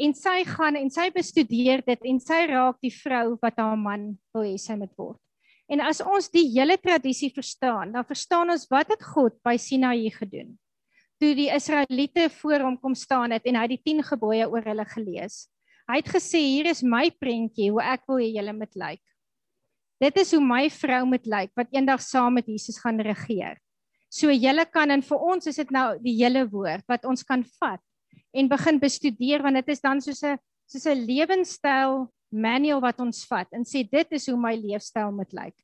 [0.01, 4.15] En sy gaan en sy bestudeer dit en sy raak die vrou wat haar man
[4.33, 5.19] wil hê sy moet word.
[5.71, 10.09] En as ons die hele tradisie verstaan, dan verstaan ons wat het God by Sinaï
[10.11, 10.55] gedoen.
[11.21, 14.87] Toe die Israeliete voor hom kom staan het en hy die 10 gebooie oor hulle
[14.89, 15.45] gelees.
[15.85, 19.03] Hy het gesê hier is my prentjie hoe ek wil hê julle moet lyk.
[20.01, 23.61] Dit is hoe my vrou moet lyk wat eendag saam met Jesus gaan regeer.
[24.09, 27.45] So julle kan en vir ons is dit nou die hele woord wat ons kan
[27.61, 27.83] vat
[28.31, 33.25] en begin bestudeer want dit is dan soos 'n soos 'n lewenstyl manual wat ons
[33.27, 35.57] vat en sê dit is hoe my leefstyl moet lyk.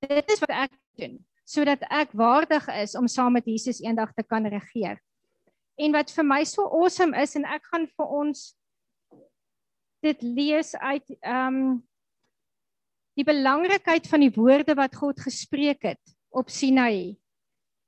[0.00, 4.22] Dit is wat ek doen sodat ek waardig is om saam met Jesus eendag te
[4.22, 4.96] kan regeer.
[5.76, 8.54] En wat vir my so awesome is en ek gaan vir ons
[10.04, 11.82] dit lees uit ehm um,
[13.14, 17.14] die belangrikheid van die woorde wat God gespreek het op Sinai.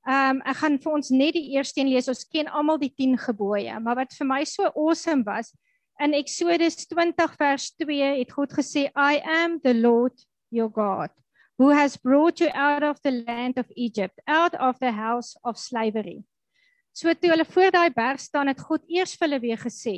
[0.07, 2.07] Ehm um, ek gaan vir ons net die eerste een lees.
[2.07, 5.51] Ons ken almal die 10 gebooie, maar wat vir my so awesome was
[5.99, 10.15] in Eksodus 20 vers 2 het God gesê I am the Lord
[10.49, 11.11] your God
[11.57, 15.57] who has brought you out of the land of Egypt, out of the house of
[15.57, 16.21] slavery.
[16.93, 19.97] So toe hulle voor daai berg staan het God eers vir hulle weer gesê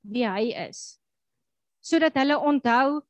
[0.00, 0.96] wie hy is
[1.84, 3.00] sodat hulle onthou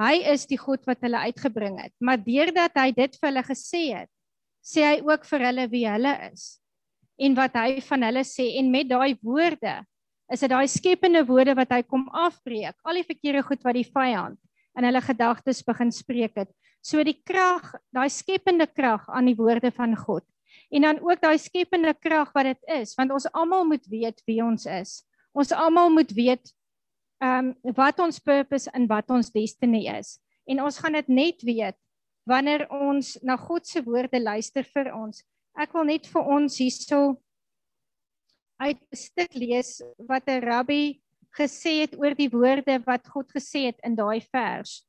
[0.00, 1.92] hy is die God wat hulle uitgebring het.
[2.00, 4.10] Maar deurdat hy dit vir hulle gesê het,
[4.64, 6.60] sê hy ook vir hulle wie hulle is
[7.20, 9.80] en wat hy van hulle sê en met daai woorde
[10.30, 12.76] is dit daai skepende woorde wat hy kom afbreek.
[12.86, 14.38] Al die verkeerde goed wat die vyand
[14.78, 16.50] in hulle gedagtes begin spreek het.
[16.80, 20.24] So die krag, daai skepende krag aan die woorde van God.
[20.70, 24.38] En dan ook daai skepende krag wat dit is, want ons almal moet weet wie
[24.44, 25.00] ons is.
[25.34, 26.54] Ons almal moet weet
[27.20, 30.16] ehm um, wat ons purpose en wat ons destiny is.
[30.48, 31.76] En ons gaan dit net weet
[32.30, 35.24] wanneer ons na God se woorde luister vir ons.
[35.58, 37.18] Ek wil net vir ons hierso
[38.60, 41.00] uit 'n stuk lees wat 'n rabbi
[41.34, 44.86] gesê het oor die woorde wat God gesê het in daai vers.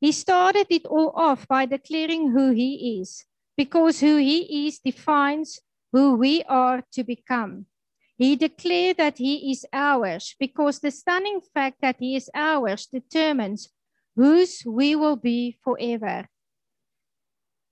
[0.00, 5.60] He started it all off by declaring who he is because who he is defines
[5.92, 7.66] who we are to become.
[8.16, 13.68] He declared that he is ours because the stunning fact that he is ours determines
[14.14, 16.28] whose we will be forever.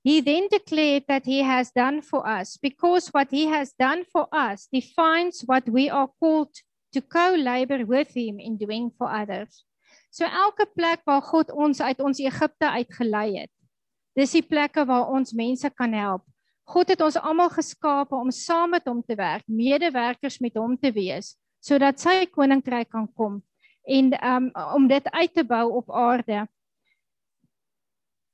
[0.07, 4.31] He then declared that he has done for us because what he has done for
[4.31, 6.55] us defines what we are called
[6.95, 9.67] to co-labor with him in doing for others.
[10.15, 13.53] So elke plek waar God ons uit ons Egipte uitgelei het,
[14.15, 16.23] dis die plekke waar ons mense kan help
[16.67, 20.91] God het ons almal geskape om saam met hom te werk, medewerkers met hom te
[20.91, 23.39] wees, sodat sy koninkryk kan kom
[23.87, 26.43] en um, om dit uit te bou op aarde.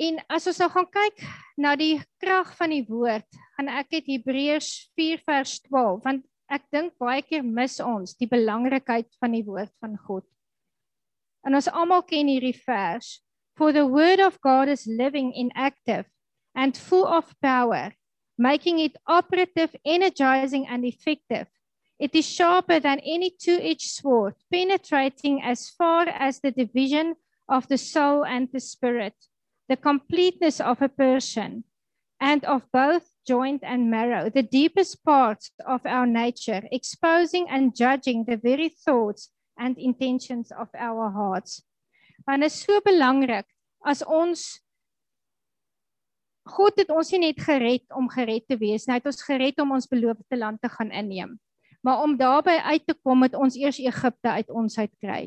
[0.01, 1.25] En as ons nou gaan kyk
[1.61, 6.65] na die krag van die woord, gaan ek dit Hebreërs 4 vers 12, want ek
[6.75, 10.27] dink baie keer mis ons die belangrikheid van die woord van God.
[11.47, 13.21] En ons almal ken hierdie vers.
[13.59, 16.07] For the word of God is living and active
[16.57, 17.93] and full of power
[18.39, 21.47] making it operative, energizing, and effective.
[21.99, 27.15] It is sharper than any two edged sword, penetrating as far as the division
[27.49, 29.15] of the soul and the spirit,
[29.69, 31.65] the completeness of a person,
[32.23, 38.25] and of both joint and marrow, the deepest parts of our nature, exposing and judging
[38.25, 41.63] the very thoughts and intentions of our hearts.
[42.27, 43.51] Want is so belangrik
[43.85, 44.63] as ons
[46.47, 49.75] God het ons nie net gered om gered te wees, hy het ons gered om
[49.79, 51.37] ons beloofde land te gaan inneem.
[51.83, 55.23] Maar om daarby uit te kom het ons eers Egipte uit ons uit kry.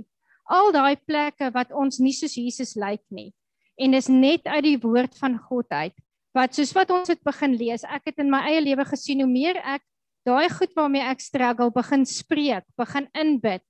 [0.52, 3.32] Al daai plekke wat ons nie soos Jesus lyk nie.
[3.78, 5.96] En is net uit die woord van God uit.
[6.36, 9.30] Wat soos wat ons het begin lees, ek het in my eie lewe gesien hoe
[9.32, 9.84] meer ek
[10.28, 13.64] daai goed waarmee ek struggle begin spreek, begin inbid,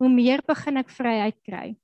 [0.00, 1.76] hoe meer begin ek vryheid kry.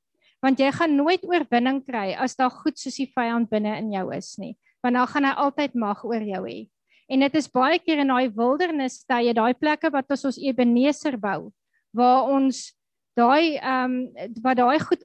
[0.45, 4.11] Want jy gaan nooit oorwinning kry as daar goed soos die vyand binne in jou
[4.17, 6.69] is nie want dan gaan hy altyd mag oor jou hê.
[7.11, 11.19] En dit is baie keer in daai wildernis tye, daai plekke wat ons ons Ebeneser
[11.19, 11.51] bou,
[11.95, 12.71] waar ons
[13.19, 15.03] daai ehm um, wat daai goed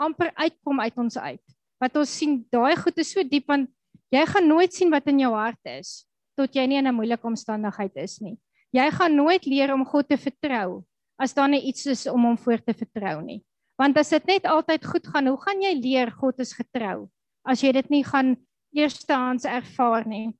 [0.00, 1.55] amper uitkom uit ons uit.
[1.80, 3.70] Wat ons sien, daai goed is so diep want
[4.14, 7.24] jy gaan nooit sien wat in jou hart is tot jy nie in 'n moeilike
[7.26, 8.36] omstandigheid is nie.
[8.72, 10.84] Jy gaan nooit leer om God te vertrou
[11.18, 13.44] as daar net iets is om hom voor te vertrou nie.
[13.78, 17.08] Want as dit net altyd goed gaan, hoe gaan jy leer God is getrou
[17.46, 18.36] as jy dit nie gaan
[18.74, 20.34] eerstehands ervaar nie.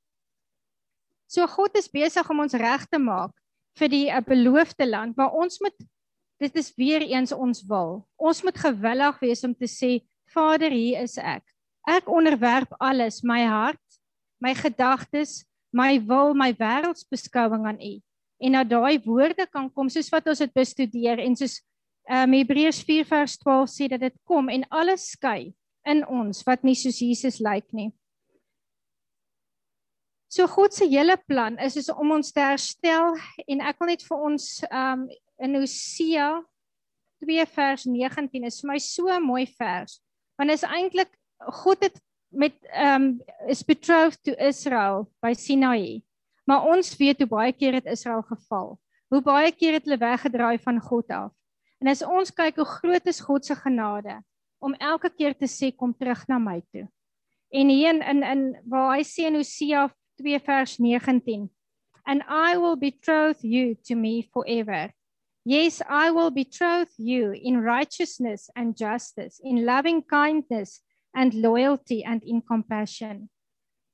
[1.27, 3.31] So God is besig om ons reg te maak
[3.77, 5.75] vir die uh, beloofde land, maar ons moet
[6.37, 8.03] dit is weer eens ons wil.
[8.21, 9.97] Ons moet gewillig wees om te sê
[10.33, 11.43] Vader, hier is ek.
[11.87, 13.99] Ek onderwerp alles, my hart,
[14.43, 17.93] my gedagtes, my wil, my wêreldsbeskouing aan U.
[18.43, 21.61] En na daai woorde kan kom soos wat ons dit bestudeer en soos
[22.11, 25.53] um, Hebreërs 4 vers 12 sê dat dit kom en alles skei
[25.87, 27.89] in ons wat nie soos Jesus lyk nie.
[30.27, 33.15] So God se hele plan is is om ons te herstel
[33.47, 35.07] en ek wil net vir ons um
[35.39, 36.29] in Hosea
[37.23, 40.01] 2 vers 19 is vir my so 'n mooi vers.
[40.37, 41.09] Want is eintlik
[41.61, 46.03] God het met ehm um, is betrothed to Israel by Sinai.
[46.45, 48.77] Maar ons weet hoe baie keer het Israel geval.
[49.07, 51.31] Hoe baie keer het hulle weggedraai van God af.
[51.79, 54.21] En as ons kyk hoe groot is God se genade
[54.59, 56.87] om elke keer te sê kom terug na my toe.
[57.49, 59.87] En hier in in, in waar hy sê in Hosea
[60.21, 61.49] 2 vers 19
[62.05, 64.91] and I will betroth you to me forever.
[65.47, 70.81] Yes, I will betroth you in righteousness and justice, in loving kindness
[71.15, 73.29] and loyalty and in compassion.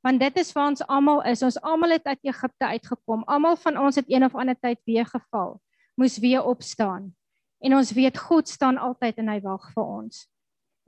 [0.01, 1.43] Want dit is waar ons almal is.
[1.45, 3.21] Ons almal het uit Egipte uitgekom.
[3.29, 5.59] Almal van ons het een of ander tyd weer geval.
[5.93, 7.13] Moes weer opstaan.
[7.61, 10.25] En ons weet God staan altyd en hy wag vir ons.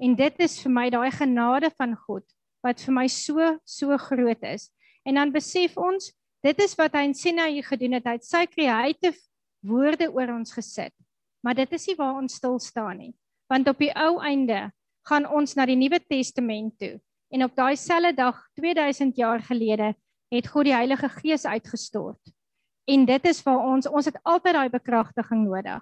[0.01, 2.25] En dit is vir my daai genade van God
[2.65, 4.71] wat vir my so so groot is.
[5.06, 6.10] En dan besef ons,
[6.41, 8.10] dit is wat hy in Sinai gedoen het.
[8.10, 9.21] Hy het sy creative
[9.65, 10.93] woorde oor ons gesit.
[11.45, 13.13] Maar dit is nie waar ons stil staan nie.
[13.51, 14.69] Want op die ou einde
[15.06, 16.95] gaan ons na die Nuwe Testament toe.
[17.34, 19.93] En op daai selfde dag 2000 jaar gelede
[20.34, 22.34] het God die Heilige Gees uitgestort.
[22.89, 25.82] En dit is waar ons ons het altyd daai bekragtiging nodig.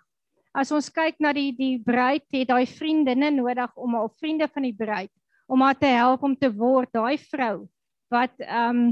[0.54, 4.68] As ons kyk na die die bruid het daai vriendinne nodig om haar vriende van
[4.68, 5.12] die bruid
[5.48, 7.66] om haar te help om te word daai vrou
[8.14, 8.92] wat ehm um,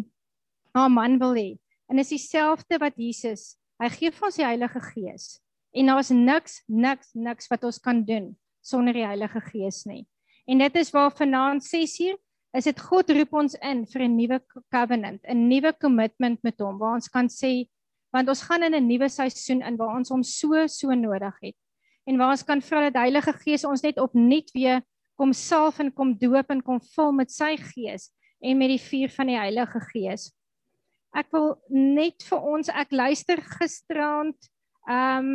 [0.71, 1.59] haar man wil hê.
[1.91, 5.39] En is dieselfde wat Jesus Hy gee vir ons die Heilige Gees.
[5.73, 8.27] En daar's niks niks niks wat ons kan doen
[8.61, 10.03] sonder die Heilige Gees nie.
[10.45, 12.19] En dit is waar vanaand 6uur
[12.59, 14.39] is dit God roep ons in vir 'n nuwe
[14.69, 17.69] covenant, 'n nuwe commitment met hom waar ons kan sê
[18.13, 21.55] want ons gaan in 'n nuwe seisoen in waar ons hom so so nodig het.
[22.05, 24.81] En waar ons kan vra dat Heilige Gees ons net opnuut weer
[25.15, 29.09] kom salf en kom doop en kom vul met sy gees en met die vuur
[29.09, 30.31] van die Heilige Gees
[31.15, 34.37] ek wil net vir ons ek luister gisterand
[34.89, 35.33] ehm um,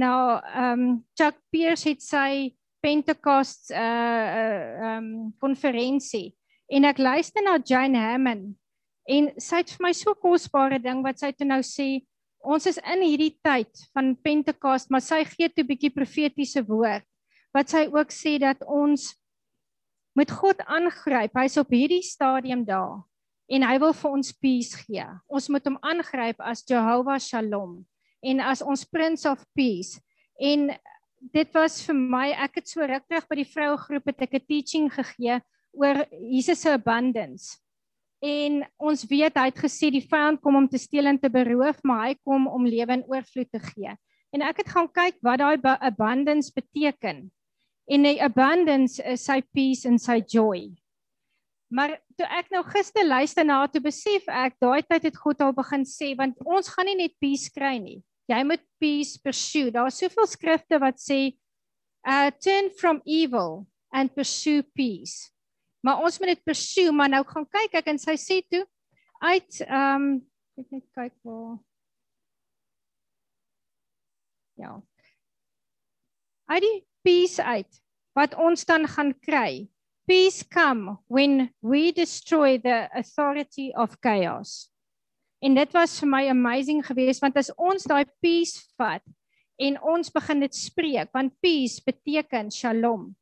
[0.00, 6.34] na ehm um, Chuck Pierce het sy Pentecost uh ehm um, konferensie
[6.68, 8.52] en ek luister na Jane Hammond
[9.08, 12.04] en sy het vir my so kosbare ding wat sy toe nou sê
[12.44, 17.04] ons is in hierdie tyd van Pentecost maar sy gee toe 'n bietjie profetiese woord
[17.54, 19.14] wat sy ook sê dat ons
[20.14, 21.34] moet God aangryp.
[21.38, 23.02] Hy's op hierdie stadium daar
[23.48, 25.04] en hy wil vir ons peace gee.
[25.28, 27.82] Ons moet hom aangryp as Jehovah Shalom
[28.24, 30.00] en as ons Prince of Peace.
[30.40, 30.70] En
[31.34, 34.34] dit was vir my, ek het so ruk terug by die vroue groep het ek
[34.40, 35.40] 'n teaching gegee
[35.72, 37.58] oor Jesus se abundance.
[38.24, 41.82] En ons weet hy het gesê die vyand kom om te steel en te beroof,
[41.84, 43.92] maar hy kom om lewe in oorvloed te gee.
[44.32, 47.30] En ek het gaan kyk wat daai abundance beteken.
[47.86, 50.72] En die abundance is sy peace en sy joy.
[51.74, 55.54] Maar toe ek nou gister luister na toe besef ek daai tyd het God al
[55.56, 57.98] begin sê want ons gaan nie net peace kry nie.
[58.30, 59.72] Jy moet peace pursue.
[59.74, 61.34] Daar's soveel skrifte wat sê
[62.06, 65.32] uh turn from evil and pursue peace.
[65.84, 68.62] Maar ons moet dit pursue, maar nou gaan kyk ek en sy sê toe
[69.24, 70.08] uit um
[70.60, 71.58] ek net kyk waar
[74.54, 74.78] Ja.
[76.46, 77.80] Uit die peace uit
[78.14, 79.66] wat ons dan gaan kry
[80.06, 84.68] Peace come when we destroy the authority of chaos.
[85.40, 89.04] En dit was vir my amazing geweest want as ons daai peace vat
[89.60, 93.14] en ons begin dit spreek want peace beteken shalom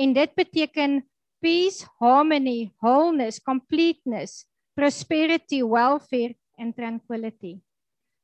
[0.00, 1.02] en dit beteken
[1.44, 4.44] peace, harmony, wholeness, completeness,
[4.76, 7.60] prosperity, welfare and tranquility.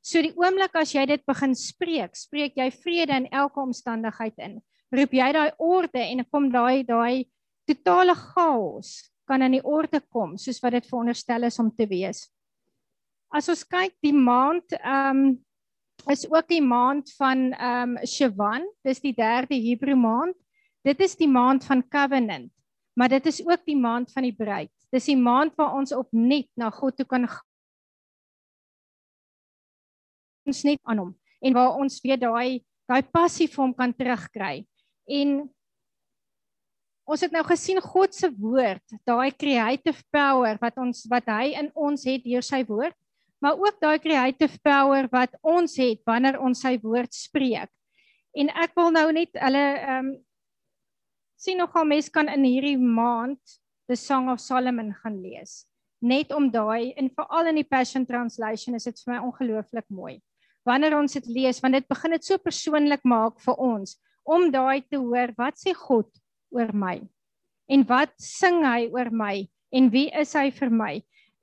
[0.00, 4.60] So die oomblik as jy dit begin spreek, spreek jy vrede in elke omstandigheid in.
[4.94, 7.26] Roep jy daai orde en kom daai daai
[7.66, 12.26] totale chaos kan in die orde kom soos wat dit veronderstel is om te wees.
[13.34, 15.26] As ons kyk die maand ehm um,
[16.12, 20.36] is ook die maand van ehm um, Shivan, dis die derde Hebreë maand.
[20.86, 22.52] Dit is die maand van covenant,
[22.94, 24.70] maar dit is ook die maand van die bruid.
[24.94, 27.26] Dis die maand waar ons opnuut na God toe kan
[30.46, 31.12] ons net aan hom
[31.42, 34.62] en waar ons weer daai daai passie vir hom kan terugkry.
[35.10, 35.48] En
[37.06, 41.70] ons het nou gesien God se woord, daai creative power wat ons wat hy in
[41.74, 42.96] ons het deur sy woord,
[43.42, 47.70] maar ook daai creative power wat ons het wanneer ons sy woord spreek.
[48.36, 50.14] En ek wil nou net hulle ehm um,
[51.36, 53.58] sien nogal mense kan in hierdie maand
[53.92, 55.66] the Song of Solomon gaan lees.
[56.00, 60.16] Net om daai en veral in die Passion Translation is dit vir my ongelooflik mooi.
[60.66, 64.80] Wanneer ons dit lees, want dit begin dit so persoonlik maak vir ons om daai
[64.88, 66.08] te hoor wat sê God
[66.54, 67.00] oor my?
[67.68, 69.46] En wat sing hy oor my?
[69.72, 70.94] En wie is hy vir my?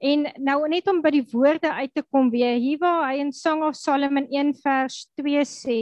[0.04, 3.32] En nou net om by die woorde uit te kom weer, hier waar hy in
[3.32, 5.80] Song of Solomon 1 vers 2 sê,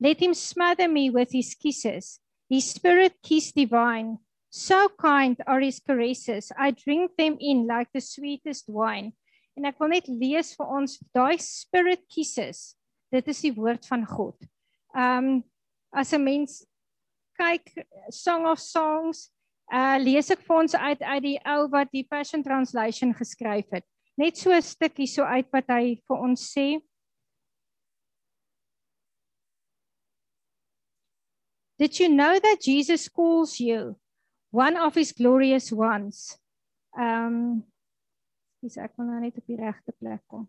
[0.00, 4.18] Let him smother me with his kisses, his spirit kiss divine,
[4.50, 6.50] So kind are his caresses.
[6.58, 9.14] I drink them in like the sweetest wine.
[9.56, 12.74] En ek wil net lees vir ons daai spirit kisses.
[13.14, 14.34] Dit is die woord van God.
[14.90, 15.46] Um
[15.94, 16.66] as 'n mens
[17.40, 17.72] kyk
[18.12, 19.28] Song of Songs,
[19.72, 23.86] uh lees ek vir ons uit uit die ou wat die Passion Translation geskryf het.
[24.20, 26.80] Net so 'n stukkie so uit wat hy vir ons sê.
[31.78, 33.96] Did you know that Jesus calls you
[34.52, 36.36] one of his glorious ones?
[36.92, 37.64] Um
[38.60, 40.44] dis ek wil nou net op die regte plek kom.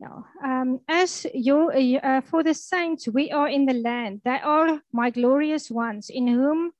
[0.00, 0.22] Yeah.
[0.42, 4.22] Um, as your uh, for the saints, we are in the land.
[4.24, 6.72] They are my glorious ones, in whom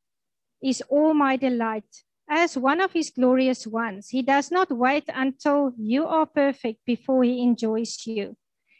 [0.62, 1.85] is all my delight.
[2.31, 7.25] As one of his glorious ones, he does not wait until you are perfect before
[7.25, 8.37] he enjoys you.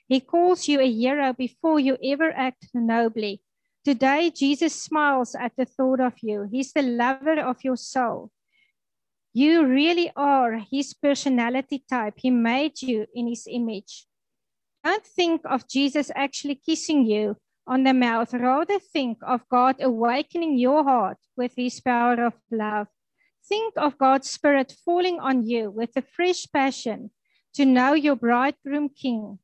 [0.09, 3.43] He calls you a hero before you ever act nobly.
[3.85, 6.49] Today, Jesus smiles at the thought of you.
[6.51, 8.31] He's the lover of your soul.
[9.35, 12.15] You really are his personality type.
[12.17, 14.07] He made you in his image.
[14.83, 18.33] Don't think of Jesus actually kissing you on the mouth.
[18.33, 22.89] Rather think of God awakening your heart with his power of love.
[23.47, 27.11] Think of God's Spirit falling on you with a fresh passion
[27.55, 29.39] to know your bridegroom king.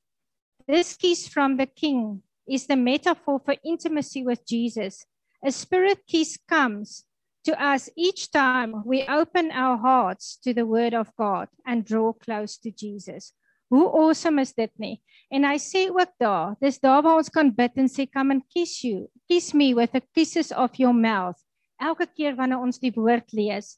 [0.67, 5.05] This kiss from the king is the metaphor for intimacy with Jesus.
[5.45, 7.05] A spirit kiss comes
[7.45, 12.13] to us each time we open our hearts to the word of God and draw
[12.13, 13.33] close to Jesus.
[13.73, 14.97] Hoe awesome is dit nie?
[15.31, 18.45] En hy sê ook daar, dis daar waar ons kan bid en sê come and
[18.55, 19.09] kiss you.
[19.27, 21.39] Kiss me with the kisses of your mouth.
[21.83, 23.77] Elke keer wanneer ons die woord lees.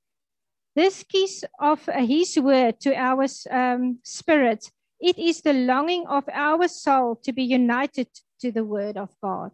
[0.76, 4.70] This kiss of his word to our um spirit,
[5.00, 8.08] it is the longing of our soul to be united
[8.40, 9.50] to the word of God.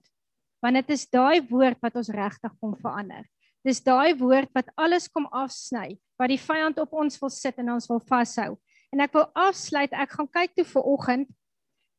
[0.61, 3.25] Want dit is daai woord wat ons regtig kom verander.
[3.65, 7.73] Dis daai woord wat alles kom afsny, wat die vyand op ons wil sit en
[7.79, 8.59] ons wil vashou.
[8.95, 9.91] En ek wil afsluit.
[9.91, 11.31] Ek gaan kyk toe vir oggend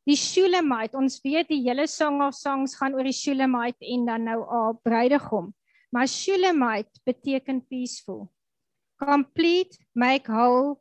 [0.07, 0.95] die Shulamite.
[0.95, 4.77] Ons weet die hele Song of Songs gaan oor die Shulamite en dan nou al
[4.85, 5.51] bruidegom.
[5.91, 8.29] Maar Shulamite beteken peaceful.
[9.03, 10.77] Complete, make whole.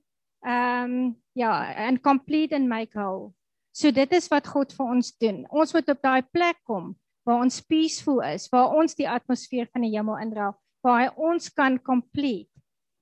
[0.47, 3.33] Um ja, and complete and make whole.
[3.75, 5.43] So dit is wat God vir ons doen.
[5.51, 6.95] Ons moet op daai plek kom
[7.25, 10.51] waar ons peaceful is, waar ons die atmosfeer van die hemel indra,
[10.85, 12.54] waar hy ons kan complete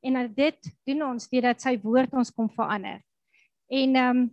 [0.03, 3.03] en dit doen ons deurdat sy woord ons kom verander.
[3.73, 4.31] En ehm um,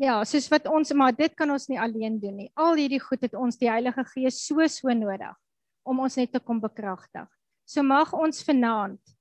[0.00, 2.48] ja, soos wat ons maar dit kan ons nie alleen doen nie.
[2.56, 5.36] Al hierdie goed het ons die Heilige Gees so so nodig
[5.84, 7.28] om ons net te kom bekragtig.
[7.68, 9.16] So mag ons vanaand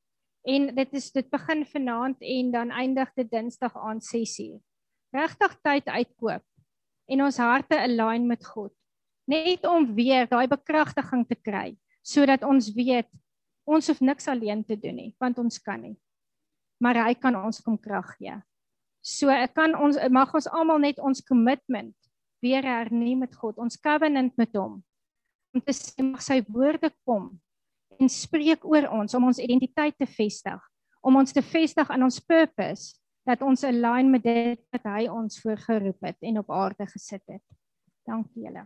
[0.48, 4.60] en dit is dit begin vanaand en dan eindig dit Dinsdag aand 6uur.
[5.14, 6.46] Regtig tyd uitkoop
[7.10, 8.74] en ons harte align met God.
[9.30, 11.74] Net om weer daai bekragtiging te kry
[12.08, 13.10] sodat ons weet
[13.70, 15.96] Ons hoef niks alleen te doen nie, want ons kan nie.
[16.82, 18.38] Maar hy kan ons kom krag gee.
[19.06, 21.94] So ek kan ons mag ons almal net ons commitment
[22.44, 24.80] weer hernie met God, ons covenant met hom.
[25.54, 27.32] Om te sê mag sy woorde kom
[28.00, 30.60] en spreek oor ons om ons identiteit te vestig,
[31.04, 32.96] om ons te vestig aan ons purpose
[33.28, 37.44] dat ons align met dit wat hy ons voorgeroep het en op aarde gesit het.
[38.08, 38.66] Dankie julle.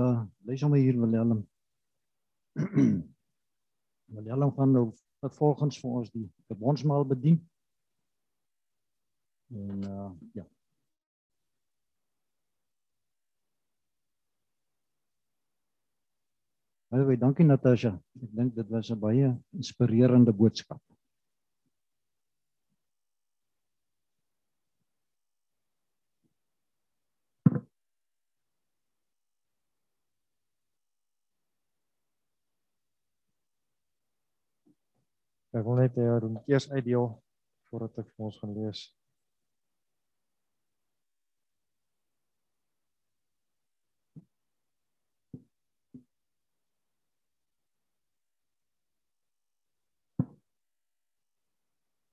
[0.00, 1.40] Uh lees hom hier Willem.
[4.14, 4.84] Willem gaan nou
[5.20, 7.36] wat volgens vir ons die verbondsmaal bedien.
[9.52, 10.46] En uh ja.
[16.90, 17.92] Baie dankie Natasha.
[18.22, 19.28] Ek dink dit was 'n baie
[19.60, 20.89] inspirerende boodskap.
[35.60, 37.06] Ek wil net hê jy moet eers uitdeel
[37.68, 38.80] voordat ek vir ons gaan lees.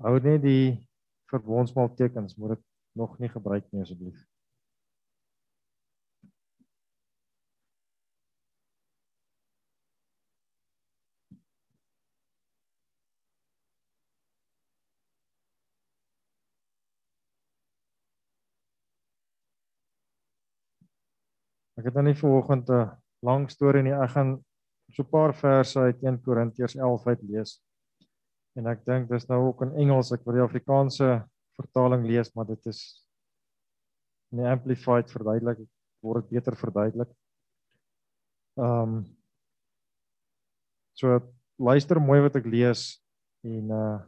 [0.04, 0.76] Hou net die
[1.32, 2.66] verbondsmaal tekens, moet dit
[3.00, 4.20] nog nie gebruik nie asseblief.
[21.88, 22.90] Ek het nou nie vanoggend 'n
[23.24, 23.94] lang storie nie.
[23.96, 24.44] Ek gaan
[24.92, 27.64] so 'n paar verse uit 1 Korintiërs 11 uit lees.
[28.58, 30.12] En ek dink dis nou ook in Engels.
[30.12, 31.24] Ek wil die Afrikaanse
[31.56, 33.08] vertaling lees, maar dit is
[34.34, 35.64] in die amplified verduidelik
[36.04, 37.10] word dit beter verduidelik.
[38.58, 39.06] Ehm um,
[40.94, 41.22] so
[41.56, 43.02] luister mooi wat ek lees
[43.44, 44.00] en uh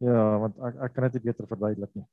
[0.00, 2.06] ja, want ek ek kan dit beter verduidelik nie.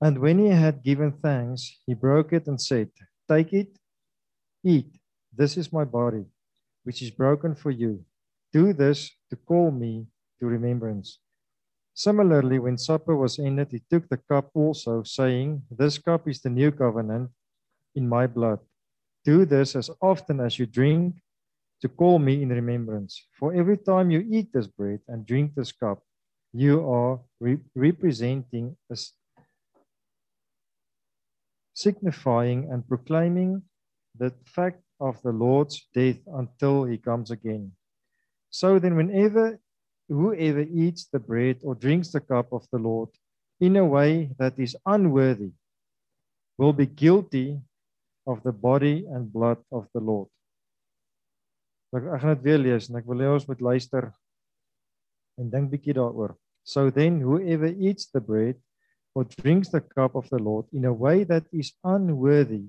[0.00, 2.90] And when he had given thanks, he broke it and said,
[3.28, 3.78] Take it,
[4.64, 4.98] eat.
[5.32, 6.24] This is my body,
[6.84, 8.04] which is broken for you.
[8.52, 10.06] Do this to call me
[10.40, 11.18] to remembrance.
[11.94, 16.50] Similarly, when supper was ended, he took the cup also, saying, This cup is the
[16.50, 17.30] new covenant
[17.94, 18.60] in my blood.
[19.24, 21.16] Do this as often as you drink
[21.82, 23.26] to call me in remembrance.
[23.38, 26.02] For every time you eat this bread and drink this cup,
[26.52, 29.12] you are re- representing us,
[31.82, 33.62] signifying and proclaiming
[34.18, 37.72] the fact of the Lord's death until he comes again.
[38.50, 39.58] So then, whenever
[40.08, 43.08] whoever eats the bread or drinks the cup of the Lord
[43.60, 45.52] in a way that is unworthy
[46.58, 47.60] will be guilty
[48.26, 50.28] of the body and blood of the Lord.
[51.94, 54.10] Ek ek gaan dit weer lees en ek wil hê ons moet luister
[55.40, 56.36] en dink bietjie daaroor.
[56.62, 58.60] So then whoever eats the bread
[59.14, 62.64] or drinks the cup of the Lord in a way that is unworthy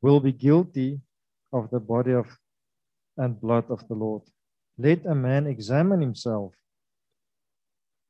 [0.00, 1.00] will be guilty
[1.52, 2.26] of the body of
[3.16, 4.22] and blood of the Lord.
[4.76, 6.52] Let a man examine himself,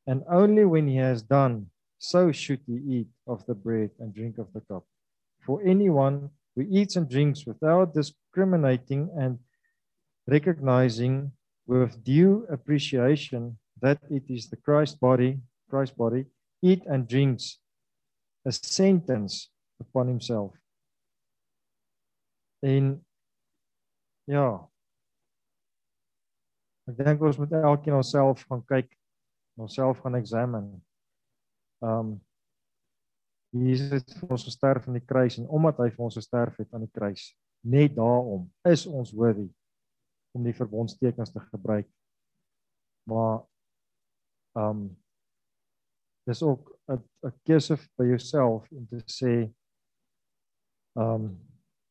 [0.06, 4.38] and only when he has done so should he eat of the bread and drink
[4.38, 4.84] of the cup.
[5.46, 9.38] For anyone who eats and drinks without discriminating and
[10.26, 11.32] recognizing
[11.66, 16.26] with due appreciation that it is the Christ body, Christ body,
[16.64, 17.60] eat and drinks
[18.48, 19.50] a sentence
[19.80, 20.56] upon himself.
[22.64, 22.94] En
[24.24, 24.48] ja,
[26.88, 28.88] ek dink ons moet elkeen onsself gaan kyk,
[29.60, 30.80] onsself gaan examine.
[31.84, 32.16] Um
[33.54, 36.72] Jesus het vir ons gesterf aan die kruis en omdat hy vir ons gesterf het
[36.74, 37.28] aan die kruis,
[37.62, 39.46] net daarom is ons worthy
[40.34, 41.86] om die verbondstekens te gebruik.
[43.06, 43.44] Maar
[44.58, 44.88] um
[46.26, 49.54] dis ook 'n 'n keuse by jouself om te sê
[50.96, 51.24] um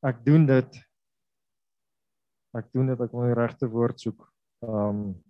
[0.01, 0.79] ek doen dit
[2.57, 4.25] ek doen dit ek wil die regte woord soek.
[4.61, 5.23] Um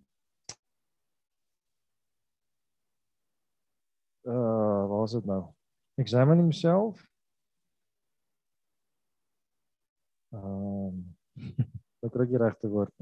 [4.28, 5.44] uh wat was dit nou?
[6.00, 7.08] Examine himself.
[10.32, 11.16] Um
[12.04, 12.94] ek kry die regte woord.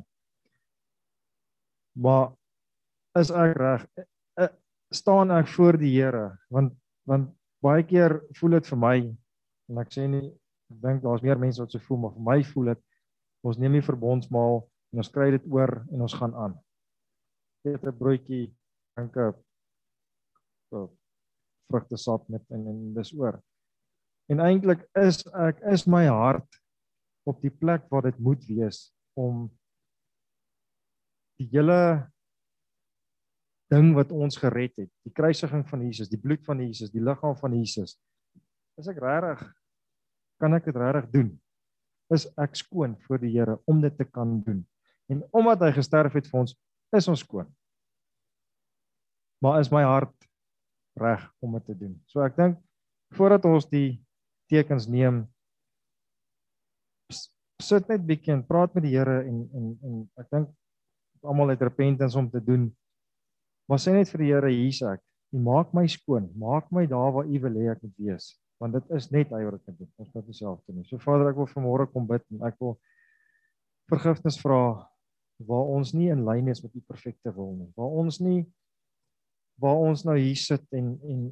[1.93, 2.31] Maar
[3.19, 3.89] is ek reg?
[4.91, 6.75] Staan ek voor die Here want
[7.09, 7.31] want
[7.63, 8.97] baie keer voel dit vir my
[9.69, 10.27] en ek sê nie
[10.71, 12.81] ek dink daar's meer mense wat so voel maar vir my voel dit
[13.47, 14.61] ons neem die verbondsmaal
[14.91, 16.57] en ons kry dit oor en ons gaan aan.
[17.65, 18.51] Eet 'n broodjie,
[18.95, 19.33] drink 'n
[21.71, 23.41] vrugtesap met en, en dis oor.
[24.29, 26.59] En eintlik is ek is my hart
[27.27, 29.47] op die plek waar dit moet wees om
[31.39, 32.09] die hele
[33.71, 37.37] ding wat ons gered het, die kruisiging van Jesus, die bloed van Jesus, die liggaam
[37.39, 37.95] van Jesus.
[38.79, 39.45] Is ek regtig
[40.41, 41.29] kan ek dit regtig doen?
[42.11, 44.63] Is ek skoon voor die Here om dit te kan doen?
[45.11, 46.55] En omdat hy gesterf het vir ons,
[46.97, 47.47] is ons skoon.
[49.41, 50.15] Maar is my hart
[50.99, 51.93] reg om dit te doen?
[52.09, 52.59] So ek dink
[53.15, 54.01] voordat ons die
[54.51, 55.23] tekens neem
[57.61, 60.51] sit net bietjie en praat met die Here en en en ek dink
[61.21, 62.69] almal het repentance om te doen
[63.71, 64.99] Maar sê net vir die Here hier's ek.
[65.31, 66.27] U maak my skoon.
[66.35, 68.33] Maak my daar waar U wil hê ek moet wees.
[68.59, 69.91] Want dit is net hy wat dit kan doen.
[70.03, 70.83] Ons moet self doen.
[70.89, 72.75] So Vader, ek wil vanmôre kom bid en ek wil
[73.91, 74.63] vergifnis vra
[75.47, 77.69] waar ons nie in lyn is met U perfekte wil nie.
[77.79, 78.41] Waar ons nie
[79.61, 81.23] waar ons nou hier sit en en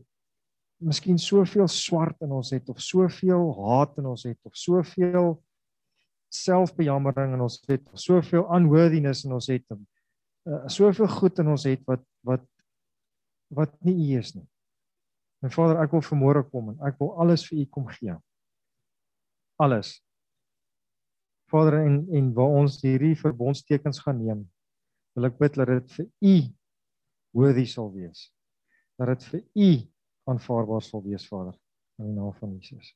[0.79, 5.33] miskien soveel swart in ons het of soveel haat in ons het of soveel
[6.31, 9.81] selfbejammering in ons het of soveel unworthiness in ons het en
[10.47, 12.45] uh, soveel goed in ons het wat wat
[13.49, 14.45] wat nie u is nie.
[15.41, 18.13] My Vader, ek wil vanmôre kom en ek wil alles vir u kom gee.
[19.59, 19.95] Alles.
[21.49, 24.43] Vader en en waar ons hierdie verbondstekens gaan neem,
[25.17, 26.35] wil ek bid dat dit vir u
[27.39, 28.29] worthy sal wees.
[28.99, 29.71] Dat dit vir u
[30.29, 31.57] aanvaarbaar sal wees, Vader,
[31.97, 32.93] in die naam van Jesus.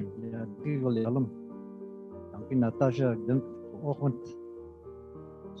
[0.00, 1.28] uh, dankie Willem.
[2.32, 3.12] Dankie Natasha.
[3.12, 4.32] Ek dink vanoggend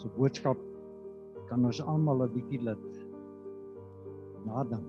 [0.00, 0.56] se boodskap
[1.48, 2.86] kan ons almal 'n bietjie laat
[4.46, 4.88] nadink.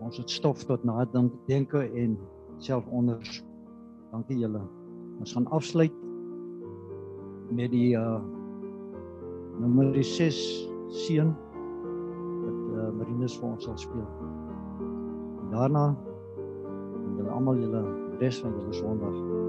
[0.00, 2.18] Ons het stof tot nadink, denke en
[2.58, 3.46] selfondersoek.
[4.12, 4.62] Dankie julle.
[5.20, 5.92] Ons gaan afsluit
[7.50, 8.20] met die uh
[9.58, 11.34] nommer 6 seun
[12.44, 14.06] wat uh, Marinus vir ons sal speel.
[15.50, 15.96] Daarna
[17.18, 17.82] julle almal julle
[18.20, 19.47] res van julle Sondag